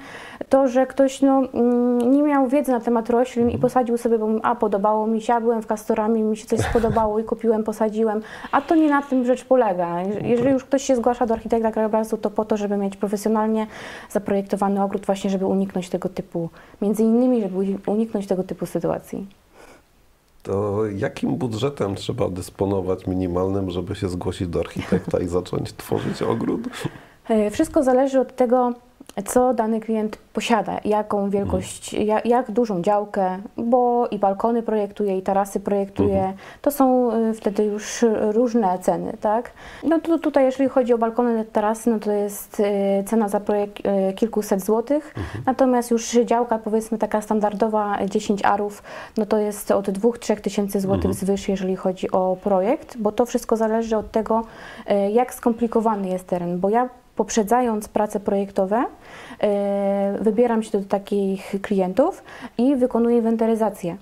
to, 0.50 0.67
że 0.67 0.88
ktoś 0.88 1.22
no, 1.22 1.41
mm, 1.54 2.12
nie 2.12 2.24
miał 2.24 2.48
wiedzy 2.48 2.72
na 2.72 2.80
temat 2.80 3.10
roślin 3.10 3.50
i 3.50 3.58
posadził 3.58 3.98
sobie, 3.98 4.17
bo 4.20 4.28
a 4.44 4.56
podobało 4.56 5.08
mi 5.08 5.22
się, 5.22 5.34
a 5.34 5.41
byłem 5.41 5.62
w 5.62 5.67
kastorami, 5.67 6.24
mi 6.24 6.38
się 6.38 6.46
coś 6.46 6.60
spodobało 6.60 7.20
i 7.20 7.24
kupiłem, 7.24 7.63
posadziłem, 7.63 8.22
a 8.52 8.62
to 8.62 8.76
nie 8.76 8.89
na 8.89 9.02
tym 9.02 9.26
rzecz 9.26 9.46
polega. 9.46 10.02
Je- 10.02 10.30
Jeżeli 10.30 10.50
już 10.52 10.63
ktoś 10.63 10.84
się 10.84 10.96
zgłasza 10.96 11.26
do 11.26 11.34
architekta 11.34 11.72
krajobrazu, 11.72 12.17
to 12.17 12.30
po 12.30 12.46
to, 12.46 12.58
żeby 12.58 12.78
mieć 12.78 12.98
profesjonalnie 12.98 13.67
zaprojektowany 14.10 14.84
ogród, 14.84 15.06
właśnie 15.06 15.30
żeby 15.30 15.46
uniknąć 15.46 15.89
tego 15.89 16.10
typu, 16.10 16.50
między 16.82 17.04
innymi, 17.04 17.41
żeby 17.41 17.58
uni- 17.58 17.78
uniknąć 17.88 18.28
tego 18.28 18.44
typu 18.44 18.65
sytuacji. 18.65 19.28
To 20.44 20.86
jakim 20.96 21.36
budżetem 21.36 21.96
trzeba 21.96 22.30
dysponować 22.30 23.08
minimalnym, 23.08 23.70
żeby 23.70 23.96
się 23.96 24.10
zgłosić 24.10 24.48
do 24.48 24.60
architekta 24.60 25.20
i 25.20 25.28
zacząć 25.28 25.74
tworzyć 25.74 26.22
ogród? 26.22 26.62
E, 27.29 27.49
Wszystko 27.51 27.84
zależy 27.84 28.19
od 28.19 28.36
tego, 28.36 28.73
co 29.25 29.53
dany 29.53 29.79
klient 29.79 30.17
posiada, 30.33 30.79
jaką 30.85 31.29
wielkość, 31.29 31.93
ja, 31.93 32.19
jak 32.25 32.51
dużą 32.51 32.81
działkę, 32.81 33.37
bo 33.57 34.07
i 34.07 34.19
balkony 34.19 34.63
projektuje, 34.63 35.17
i 35.17 35.21
tarasy 35.21 35.59
projektuje. 35.59 36.33
To 36.61 36.71
są 36.71 37.13
y, 37.29 37.33
wtedy 37.33 37.63
już 37.63 38.05
różne 38.21 38.79
ceny, 38.79 39.17
tak? 39.21 39.51
No 39.83 39.99
to 39.99 40.19
tutaj, 40.19 40.45
jeżeli 40.45 40.69
chodzi 40.69 40.93
o 40.93 40.97
balkony, 40.97 41.45
tarasy, 41.45 41.89
no 41.89 41.99
to 41.99 42.11
jest 42.11 42.59
y, 42.59 42.63
cena 43.05 43.29
za 43.29 43.39
projekt 43.39 43.79
y, 43.79 44.13
kilkuset 44.13 44.65
złotych. 44.65 45.15
Natomiast 45.45 45.91
już 45.91 46.11
działka, 46.11 46.57
powiedzmy 46.57 46.97
taka 46.97 47.21
standardowa, 47.21 48.01
y, 48.01 48.09
10 48.09 48.45
arów, 48.45 48.83
no 49.17 49.25
to 49.25 49.37
jest 49.37 49.71
od 49.71 49.89
2-3 49.89 50.41
tysięcy 50.41 50.79
złotych 50.79 51.13
zwyż, 51.13 51.49
jeżeli 51.49 51.75
chodzi 51.75 52.11
o 52.11 52.37
projekt, 52.43 52.97
bo 52.97 53.11
to 53.11 53.25
wszystko 53.25 53.57
zależy 53.57 53.97
od 53.97 54.11
tego, 54.11 54.43
jak 55.11 55.33
skomplikowany 55.33 56.09
jest 56.09 56.27
teren, 56.27 56.59
bo 56.59 56.69
ja 56.69 56.89
poprzedzając 57.15 57.87
prace 57.87 58.19
projektowe, 58.19 58.85
wybieram 60.19 60.63
się 60.63 60.80
do 60.80 60.86
takich 60.86 61.56
klientów 61.62 62.23
i 62.58 62.75
wykonuję 62.75 63.17
inwentaryzację 63.17 63.97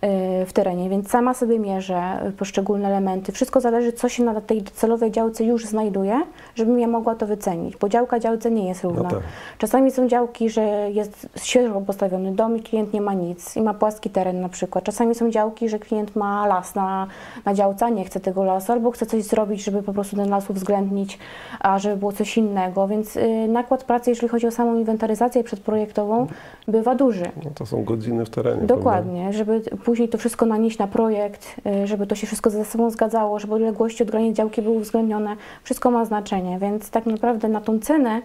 e, 0.00 0.46
w 0.46 0.52
terenie, 0.52 0.90
więc 0.90 1.10
sama 1.10 1.34
sobie 1.34 1.58
mierzę 1.58 2.32
poszczególne 2.38 2.88
elementy. 2.88 3.32
Wszystko 3.32 3.60
zależy, 3.60 3.92
co 3.92 4.08
się 4.08 4.24
na 4.24 4.40
tej 4.40 4.62
docelowej 4.62 5.10
działce 5.10 5.44
już 5.44 5.64
znajduje, 5.64 6.20
żebym 6.60 6.78
ja 6.78 6.86
mogła 6.86 7.14
to 7.14 7.26
wycenić, 7.26 7.76
bo 7.76 7.88
działka 7.88 8.20
działce 8.20 8.50
nie 8.50 8.68
jest 8.68 8.84
równa. 8.84 9.10
tak. 9.10 9.20
Czasami 9.58 9.90
są 9.90 10.08
działki, 10.08 10.50
że 10.50 10.90
jest 10.90 11.28
świeżo 11.36 11.80
postawiony 11.80 12.32
dom 12.32 12.56
i 12.56 12.62
klient 12.62 12.92
nie 12.92 13.00
ma 13.00 13.14
nic 13.14 13.56
i 13.56 13.62
ma 13.62 13.74
płaski 13.74 14.10
teren 14.10 14.40
na 14.40 14.48
przykład. 14.48 14.84
Czasami 14.84 15.14
są 15.14 15.30
działki, 15.30 15.68
że 15.68 15.78
klient 15.78 16.16
ma 16.16 16.46
las 16.46 16.74
na, 16.74 17.06
na 17.44 17.54
działce, 17.54 17.90
nie 17.90 18.04
chce 18.04 18.20
tego 18.20 18.44
lasu, 18.44 18.72
albo 18.72 18.90
chce 18.90 19.06
coś 19.06 19.22
zrobić, 19.22 19.64
żeby 19.64 19.82
po 19.82 19.92
prostu 19.92 20.16
ten 20.16 20.30
las 20.30 20.50
uwzględnić, 20.50 21.18
a 21.60 21.78
żeby 21.78 21.96
było 21.96 22.12
coś 22.12 22.36
innego. 22.36 22.88
Więc 22.88 23.16
y, 23.16 23.48
nakład 23.48 23.84
pracy, 23.84 24.10
jeżeli 24.10 24.28
chodzi 24.28 24.46
o 24.46 24.50
samą 24.50 24.78
inwentaryzację 24.78 25.44
przedprojektową, 25.44 26.26
bywa 26.68 26.94
duży. 26.94 27.24
No 27.44 27.50
to 27.54 27.66
są 27.66 27.84
godziny 27.84 28.24
w 28.24 28.30
terenie. 28.30 28.66
Dokładnie, 28.66 29.32
żeby 29.32 29.60
później 29.84 30.08
to 30.08 30.18
wszystko 30.18 30.46
nanieść 30.46 30.78
na 30.78 30.86
projekt, 30.86 31.56
y, 31.66 31.86
żeby 31.86 32.06
to 32.06 32.14
się 32.14 32.26
wszystko 32.26 32.50
ze 32.50 32.64
sobą 32.64 32.90
zgadzało, 32.90 33.38
żeby 33.38 33.54
odległości 33.54 34.02
od 34.02 34.10
granic 34.10 34.36
działki 34.36 34.62
były 34.62 34.76
uwzględnione. 34.76 35.36
Wszystko 35.64 35.90
ma 35.90 36.04
znaczenie, 36.04 36.49
więc 36.58 36.90
tak 36.90 37.06
naprawdę 37.06 37.48
na 37.48 37.60
tą 37.60 37.78
cenę 37.78 38.22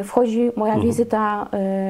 y, 0.00 0.04
wchodzi 0.04 0.50
moja 0.56 0.72
Mhm. 0.74 0.88
wizyta 0.90 1.46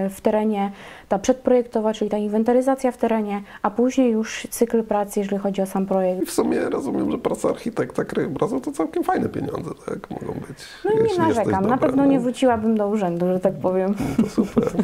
y, 0.06 0.10
w 0.10 0.20
terenie, 0.20 0.70
ta 1.10 1.18
przedprojektowa, 1.18 1.94
czyli 1.94 2.10
ta 2.10 2.16
inwentaryzacja 2.16 2.92
w 2.92 2.96
terenie, 2.96 3.42
a 3.62 3.70
później 3.70 4.12
już 4.12 4.46
cykl 4.50 4.84
pracy, 4.84 5.20
jeżeli 5.20 5.38
chodzi 5.38 5.62
o 5.62 5.66
sam 5.66 5.86
projekt. 5.86 6.22
I 6.22 6.26
w 6.26 6.30
sumie 6.30 6.60
rozumiem, 6.60 7.10
że 7.10 7.18
praca 7.18 7.48
architekta 7.48 8.04
krajobrazu 8.04 8.60
to 8.60 8.72
całkiem 8.72 9.04
fajne 9.04 9.28
pieniądze, 9.28 9.70
tak? 9.86 10.10
Mogą 10.10 10.32
być. 10.32 10.58
No 10.84 10.90
nie 10.92 11.18
narzekam, 11.18 11.52
na 11.52 11.60
dobra, 11.60 11.78
pewno 11.78 12.02
no. 12.02 12.10
nie 12.10 12.20
wróciłabym 12.20 12.76
do 12.76 12.88
urzędu, 12.88 13.26
że 13.26 13.40
tak 13.40 13.54
powiem. 13.54 13.94
To 14.16 14.28
super. 14.28 14.64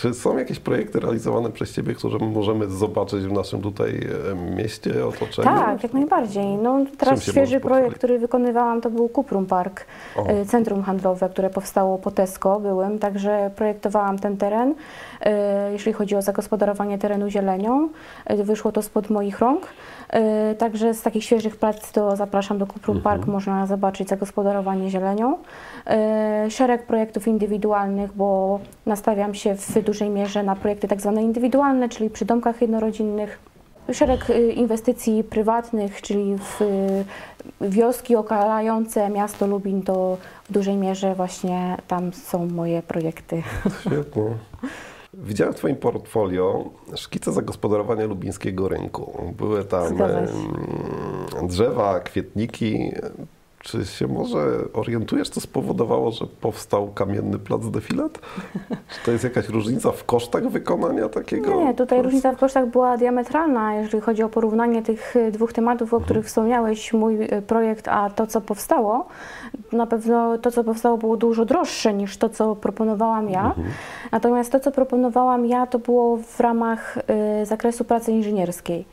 Czy 0.00 0.14
są 0.14 0.38
jakieś 0.38 0.58
projekty 0.58 1.00
realizowane 1.00 1.50
przez 1.50 1.72
Ciebie, 1.72 1.94
które 1.94 2.18
możemy 2.18 2.68
zobaczyć 2.68 3.24
w 3.24 3.32
naszym 3.32 3.62
tutaj 3.62 4.00
e, 4.30 4.54
mieście, 4.56 5.06
otoczeniu? 5.06 5.48
Tak, 5.48 5.82
jak 5.82 5.92
najbardziej. 5.92 6.46
No, 6.46 6.84
teraz 6.98 7.22
świeży 7.22 7.60
projekt, 7.60 7.96
który 7.96 8.18
wykonywałam, 8.18 8.80
to 8.80 8.90
był 8.90 9.08
Kuprum 9.08 9.46
Park, 9.46 9.86
O. 10.16 10.26
e, 10.26 10.44
centrum 10.44 10.82
handlowe, 10.82 11.28
które 11.28 11.50
powstało 11.50 11.98
po 11.98 12.10
Tesco 12.10 12.60
byłem, 12.60 12.98
także 12.98 13.50
projektowałam 13.56 14.18
ten 14.18 14.36
teren. 14.36 14.74
E, 15.22 15.72
Jeśli 15.72 15.92
chodzi 15.92 16.16
o 16.16 16.22
zagospodarowanie 16.22 16.98
terenu 16.98 17.28
zielenią, 17.30 17.88
e, 18.26 18.44
wyszło 18.44 18.72
to 18.72 18.82
spod 18.82 19.10
moich 19.10 19.38
rąk. 19.38 19.66
E, 20.10 20.54
Także 20.54 20.94
z 20.94 21.02
takich 21.02 21.24
świeżych 21.24 21.56
prac 21.56 21.92
to 21.92 22.16
zapraszam 22.16 22.58
do 22.58 22.66
Kuprum 22.66 22.96
Mhm. 22.96 23.18
Park, 23.18 23.28
można 23.28 23.66
zobaczyć 23.66 24.08
zagospodarowanie 24.08 24.90
zielenią. 24.90 25.38
Szereg 26.48 26.86
projektów 26.86 27.28
indywidualnych, 27.28 28.12
bo 28.12 28.60
nastawiam 28.86 29.34
się 29.34 29.54
w 29.54 29.82
dużej 29.82 30.10
mierze 30.10 30.42
na 30.42 30.56
projekty 30.56 30.88
tak 30.88 31.00
zwane 31.00 31.22
indywidualne, 31.22 31.88
czyli 31.88 32.10
przy 32.10 32.24
domkach 32.24 32.60
jednorodzinnych. 32.60 33.38
Szereg 33.92 34.26
inwestycji 34.54 35.24
prywatnych, 35.24 36.02
czyli 36.02 36.36
w 36.36 36.60
wioski 37.60 38.16
okalające 38.16 39.10
miasto 39.10 39.46
Lubin, 39.46 39.82
to 39.82 40.16
w 40.44 40.52
dużej 40.52 40.76
mierze 40.76 41.14
właśnie 41.14 41.76
tam 41.88 42.12
są 42.12 42.46
moje 42.46 42.82
projekty. 42.82 43.42
Świetnie. 43.80 44.22
Widziałem 45.14 45.54
w 45.54 45.56
Twoim 45.56 45.76
portfolio 45.76 46.70
szkice 46.96 47.32
zagospodarowania 47.32 48.06
lubińskiego 48.06 48.68
rynku. 48.68 49.32
Były 49.36 49.64
tam 49.64 50.02
em, 50.02 51.48
drzewa, 51.48 52.00
kwietniki. 52.00 52.92
Czy 53.62 53.86
się 53.86 54.06
może 54.06 54.38
orientujesz, 54.72 55.28
co 55.28 55.40
spowodowało, 55.40 56.10
że 56.10 56.26
powstał 56.40 56.88
kamienny 56.94 57.38
plac 57.38 57.70
defilat? 57.70 58.18
Czy 58.68 59.04
to 59.04 59.10
jest 59.12 59.24
jakaś 59.24 59.48
różnica 59.48 59.90
w 59.90 60.04
kosztach 60.04 60.48
wykonania 60.48 61.08
takiego? 61.08 61.64
Nie, 61.64 61.74
tutaj 61.74 62.02
różnica 62.02 62.32
w 62.32 62.36
kosztach 62.36 62.66
była 62.66 62.96
diametralna, 62.96 63.74
jeżeli 63.74 64.00
chodzi 64.00 64.22
o 64.22 64.28
porównanie 64.28 64.82
tych 64.82 65.16
y, 65.16 65.30
dwóch 65.32 65.52
tematów, 65.52 65.94
o 65.94 66.00
których 66.00 66.26
wspomniałeś, 66.26 66.92
mój 66.92 67.22
y, 67.22 67.42
projekt, 67.42 67.88
a 67.88 68.10
to, 68.10 68.26
co 68.26 68.40
powstało. 68.40 69.06
Na 69.72 69.86
pewno 69.86 70.38
to, 70.38 70.50
co 70.50 70.64
powstało, 70.64 70.98
było 70.98 71.16
dużo 71.16 71.44
droższe 71.44 71.94
niż 71.94 72.16
to, 72.16 72.28
co 72.28 72.56
proponowałam 72.56 73.30
ja. 73.30 73.54
Natomiast 74.12 74.52
to, 74.52 74.60
co 74.60 74.72
proponowałam 74.72 75.46
ja, 75.46 75.66
to 75.66 75.78
było 75.78 76.16
w 76.16 76.40
ramach 76.40 76.98
y, 77.42 77.46
zakresu 77.46 77.84
pracy 77.84 78.12
inżynierskiej. 78.12 78.84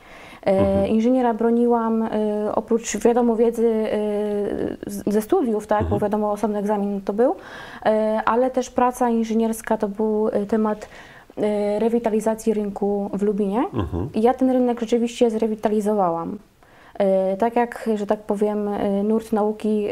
E, 0.45 0.87
Inżyniera 0.87 1.33
broniłam 1.33 2.03
e, 2.03 2.09
oprócz 2.55 2.97
wiadomo 2.97 3.35
wiedzy 3.35 3.67
e, 3.67 5.11
ze 5.11 5.21
studiów, 5.21 5.67
tak, 5.67 5.85
bo 5.85 5.99
wiadomo 5.99 6.31
osobny 6.31 6.59
egzamin 6.59 7.01
to 7.01 7.13
był, 7.13 7.35
ale 8.25 8.51
też 8.51 8.69
praca 8.69 9.09
inżynierska 9.09 9.77
to 9.77 9.87
był 9.87 10.29
temat 10.47 10.89
rewitalizacji 11.79 12.53
rynku 12.53 13.09
w 13.13 13.21
Lubinie. 13.21 13.65
I 14.13 14.21
ja 14.21 14.33
ten 14.33 14.51
rynek 14.51 14.79
rzeczywiście 14.79 15.31
zrewitalizowałam. 15.31 16.37
Tak 17.39 17.55
jak, 17.55 17.89
że 17.95 18.05
tak 18.05 18.19
powiem, 18.19 18.69
nurt 19.03 19.31
nauki 19.31 19.87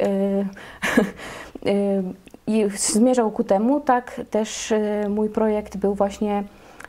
zmierzał 2.75 3.31
ku 3.31 3.43
temu, 3.43 3.79
tak 3.79 4.21
też 4.31 4.73
mój 5.09 5.29
projekt 5.29 5.77
był 5.77 5.93
właśnie 5.93 6.43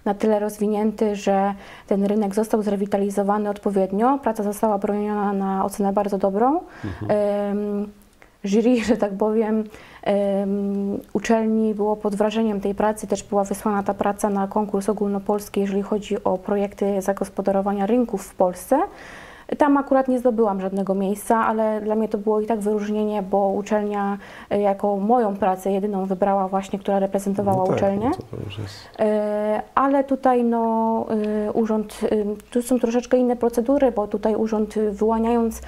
na 0.09 0.15
tyle 0.15 0.39
rozwinięty, 0.39 1.17
że 1.17 1.55
ten 1.87 2.05
rynek 2.05 2.35
został 2.35 2.63
zrewitalizowany 2.63 3.51
odpowiednio. 3.51 4.19
Praca 4.23 4.43
została 4.43 4.79
broniona 4.79 5.33
na 5.33 5.65
ocenę 5.65 5.93
bardzo 5.93 6.19
dobrą. 6.19 6.61
Em, 7.09 7.89
Jury, 8.45 8.85
że 8.85 8.97
tak 8.97 9.13
powiem, 9.13 9.65
em, 10.03 11.01
uczelni 11.13 11.75
było 11.75 11.97
pod 11.97 12.15
wrażeniem 12.15 12.61
tej 12.61 12.75
pracy. 12.75 13.07
Też 13.07 13.23
była 13.23 13.45
wysłana 13.45 13.83
ta 13.83 13.95
praca 13.95 14.31
na 14.31 14.49
konkurs 14.49 14.89
ogólnopolski, 14.89 15.61
jeżeli 15.61 15.83
chodzi 15.83 16.25
o 16.25 16.39
projekty 16.39 17.03
zagospodarowania 17.03 17.87
rynków 17.87 18.27
w 18.27 18.35
Polsce. 18.35 18.79
Tam 19.59 19.77
akurat 19.77 20.09
nie 20.09 20.19
zdobyłam 20.19 20.61
żadnego 20.61 20.95
miejsca, 20.95 21.47
ale 21.47 21.81
dla 21.81 21.95
mnie 21.95 22.09
to 22.09 22.19
było 22.19 22.41
i 22.41 22.47
tak 22.47 22.61
wyróżnienie, 22.61 23.23
bo 23.23 23.49
uczelnia 23.49 24.19
e, 24.51 24.61
jako 24.61 24.97
moją 24.97 25.37
pracę 25.37 25.73
jedyną 25.73 26.05
wybrała 26.07 26.49
właśnie, 26.49 26.79
która 26.79 26.99
reprezentowała 26.99 27.57
No 27.59 27.67
tak, 27.67 27.77
uczelnię. 27.77 28.11
no. 28.11 28.39
E, 29.05 29.63
Ale 29.75 30.05
tutaj 30.05 30.45
no, 30.45 31.07
e, 31.47 31.53
urząd, 31.53 32.01
tu 32.51 32.63
są 32.63 32.79
troszeczkę 32.79 33.17
inne 33.17 33.37
procedury, 33.37 33.93
bo 33.93 34.07
tutaj 34.07 34.35
urząd 34.35 34.75
wyłaniając 34.79 35.63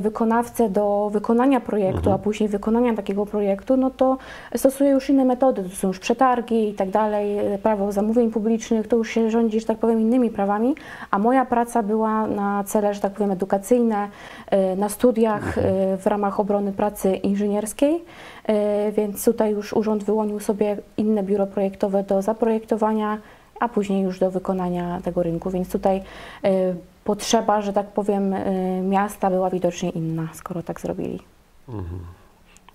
wykonawcę 0.00 0.70
do 0.70 1.10
wykonania 1.12 1.60
projektu, 1.60 2.10
a 2.12 2.18
później 2.18 2.48
wykonania 2.48 2.94
takiego 2.94 3.26
projektu, 3.26 3.76
no 3.76 3.90
to 3.90 4.18
stosuje 4.56 4.90
już 4.90 5.10
inne 5.10 5.24
metody, 5.24 5.62
to 5.62 5.76
są 5.76 5.88
już 5.88 5.98
przetargi 5.98 6.68
i 6.68 6.74
tak 6.74 6.90
dalej, 6.90 7.38
e, 7.38 7.58
prawo 7.58 7.92
zamówień 7.92 8.30
publicznych, 8.30 8.88
to 8.88 8.96
już 8.96 9.10
się 9.10 9.30
rządzi, 9.30 9.60
że 9.60 9.66
tak 9.66 9.78
powiem, 9.78 10.00
innymi 10.00 10.30
prawami, 10.30 10.74
a 11.10 11.18
moja 11.18 11.44
praca 11.44 11.82
była 11.82 12.26
na 12.26 12.64
cele, 12.64 12.94
że 12.94 13.00
tak 13.00 13.12
powiem, 13.12 13.30
edukacyjne, 13.30 14.08
e, 14.50 14.76
na 14.76 14.88
studiach 14.88 15.58
e, 15.58 15.62
w 15.96 16.06
ramach 16.06 16.40
obrony 16.40 16.72
pracy 16.72 17.16
inżynierskiej, 17.16 18.04
E, 18.44 18.92
więc 18.92 19.24
tutaj 19.24 19.52
już 19.52 19.72
urząd 19.72 20.04
wyłonił 20.04 20.40
sobie 20.40 20.76
inne 20.96 21.22
biuro 21.22 21.46
projektowe 21.46 22.02
do 22.02 22.22
zaprojektowania, 22.22 23.18
a 23.60 23.68
później 23.68 24.02
już 24.02 24.18
do 24.18 24.30
wykonania 24.30 25.00
tego 25.04 25.22
rynku, 25.22 25.50
więc 25.50 25.68
tutaj 25.68 26.02
e, 26.44 26.74
potrzeba, 27.04 27.62
że 27.62 27.72
tak 27.72 27.86
powiem, 27.86 28.32
e, 28.34 28.44
miasta 28.82 29.30
była 29.30 29.50
widocznie 29.50 29.90
inna, 29.90 30.28
skoro 30.34 30.62
tak 30.62 30.80
zrobili. 30.80 31.20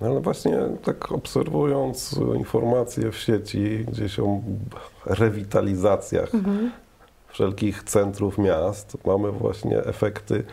No 0.02 0.08
Ale 0.08 0.20
właśnie 0.22 0.58
tak 0.84 1.12
obserwując 1.12 2.20
informacje 2.38 3.12
w 3.12 3.18
sieci 3.18 3.86
gdzieś 3.92 4.20
o 4.20 4.40
rewitalizacjach 5.06 6.36
Mhm. 6.36 6.72
wszelkich 7.28 7.84
centrów 7.84 8.38
miast, 8.38 8.98
mamy 9.06 9.32
właśnie 9.32 9.78
efekty 9.84 10.44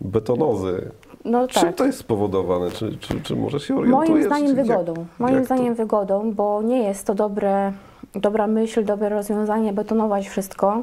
betonozy. 0.00 0.90
No 1.24 1.48
Czym 1.48 1.62
tak. 1.62 1.74
to 1.74 1.84
jest 1.86 1.98
spowodowane? 1.98 2.70
Czy, 2.70 2.96
czy, 2.98 3.20
czy 3.20 3.36
może 3.36 3.60
się 3.60 3.76
orientujesz? 3.76 4.08
Moim 4.10 4.24
zdaniem 4.24 4.56
wygodą. 4.56 4.94
Moim 5.18 5.34
jak 5.34 5.42
to- 5.42 5.46
zdaniem 5.54 5.74
wygodą, 5.74 6.32
bo 6.32 6.62
nie 6.62 6.82
jest 6.82 7.06
to 7.06 7.14
dobre, 7.14 7.72
dobra 8.14 8.46
myśl, 8.46 8.84
dobre 8.84 9.08
rozwiązanie 9.08 9.72
betonować 9.72 10.28
wszystko. 10.28 10.82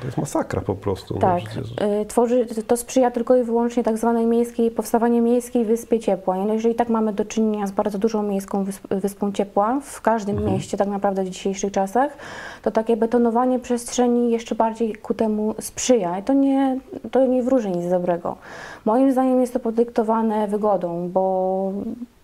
To 0.00 0.06
jest 0.06 0.18
masakra 0.18 0.60
po 0.60 0.74
prostu. 0.74 1.14
no 1.14 1.20
Tak, 1.20 1.42
przecież. 1.44 1.70
y, 2.02 2.06
tworzy, 2.06 2.46
to 2.66 2.76
sprzyja 2.76 3.10
tylko 3.10 3.36
i 3.36 3.42
wyłącznie 3.42 3.82
tak 3.82 3.98
zwanej 3.98 4.26
miejskiej, 4.26 4.70
powstawaniu 4.70 5.22
miejskiej 5.22 5.64
wyspie 5.64 6.00
ciepła. 6.00 6.36
No 6.36 6.54
jeżeli 6.54 6.74
tak 6.74 6.88
mamy 6.88 7.12
do 7.12 7.24
czynienia 7.24 7.66
z 7.66 7.72
bardzo 7.72 7.98
dużą 7.98 8.22
miejską 8.22 8.64
wysp, 8.64 8.86
wyspą 8.90 9.32
ciepła 9.32 9.80
w 9.82 10.00
każdym 10.00 10.44
mieście 10.44 10.76
tak 10.76 10.88
naprawdę 10.88 11.24
w 11.24 11.30
dzisiejszych 11.30 11.72
czasach, 11.72 12.16
to 12.62 12.70
takie 12.70 12.96
betonowanie 12.96 13.58
przestrzeni 13.58 14.30
jeszcze 14.30 14.54
bardziej 14.54 14.94
ku 14.94 15.14
temu 15.14 15.54
sprzyja. 15.60 16.18
I 16.18 16.22
to 16.22 16.32
nie, 16.32 16.80
to 17.10 17.26
nie 17.26 17.42
wróży 17.42 17.70
nic 17.70 17.90
dobrego. 17.90 18.36
Moim 18.84 19.12
zdaniem 19.12 19.40
jest 19.40 19.52
to 19.52 19.60
podyktowane 19.60 20.48
wygodą, 20.48 21.08
bo 21.08 21.72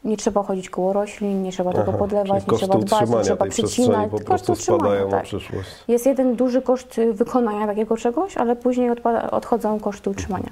nie 0.05 0.17
trzeba 0.17 0.43
chodzić 0.43 0.71
koło 0.71 0.93
roślin, 0.93 1.43
nie 1.43 1.53
trzeba 1.53 1.73
tego 1.73 1.85
Aha, 1.89 1.99
podlewać, 1.99 2.45
czyli 2.45 2.53
nie 2.53 2.59
trzeba 2.59 2.79
dbać, 2.79 3.11
nie 3.11 3.21
trzeba 3.21 3.47
przycinać. 3.47 4.11
po 4.11 4.21
Koszty 4.21 4.53
utrzymania, 4.53 5.07
tak. 5.07 5.23
przyszłość. 5.23 5.69
Jest 5.89 6.07
jeden 6.07 6.37
duży 6.37 6.63
koszt 6.63 6.99
y, 6.99 7.13
wykonania 7.13 7.67
takiego 7.67 7.97
czegoś, 7.97 8.37
ale 8.37 8.57
później 8.57 8.91
odpada, 8.91 9.31
odchodzą 9.31 9.81
koszty 9.81 10.11
utrzymania. 10.11 10.51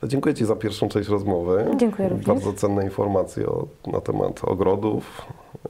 To 0.00 0.08
dziękuję 0.08 0.34
Ci 0.34 0.44
za 0.44 0.56
pierwszą 0.56 0.88
część 0.88 1.08
rozmowy. 1.08 1.66
Dziękuję 1.76 2.08
również. 2.08 2.26
Bardzo 2.26 2.52
cenne 2.52 2.84
informacje 2.84 3.46
o, 3.46 3.66
na 3.86 4.00
temat 4.00 4.44
ogrodów, 4.44 5.26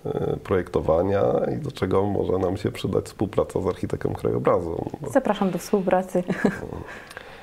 y, 0.07 0.37
projektowania 0.37 1.23
i 1.57 1.57
do 1.57 1.71
czego 1.71 2.07
może 2.07 2.33
nam 2.39 2.57
się 2.57 2.73
przydać 2.73 3.05
współpraca 3.05 3.61
z 3.61 3.67
architektem 3.67 4.15
krajobrazu. 4.15 4.85
Zapraszam 5.13 5.51
do 5.51 5.59
współpracy. 5.59 6.23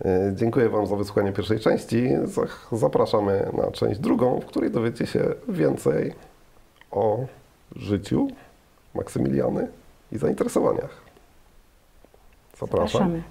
Y, 0.00 0.34
Dziękuję 0.34 0.68
Wam 0.68 0.86
za 0.86 0.96
wysłuchanie 0.96 1.32
pierwszej 1.32 1.60
części. 1.60 2.08
Zapraszamy 2.72 3.50
na 3.52 3.70
część 3.70 4.00
drugą, 4.00 4.40
w 4.40 4.46
której 4.46 4.70
dowiecie 4.70 5.06
się 5.06 5.24
więcej 5.48 6.14
o 6.90 7.26
życiu 7.76 8.28
Maksymiliany 8.94 9.68
i 10.12 10.18
zainteresowaniach. 10.18 11.00
Zapraszam. 12.60 12.88
Zapraszamy. 12.88 13.22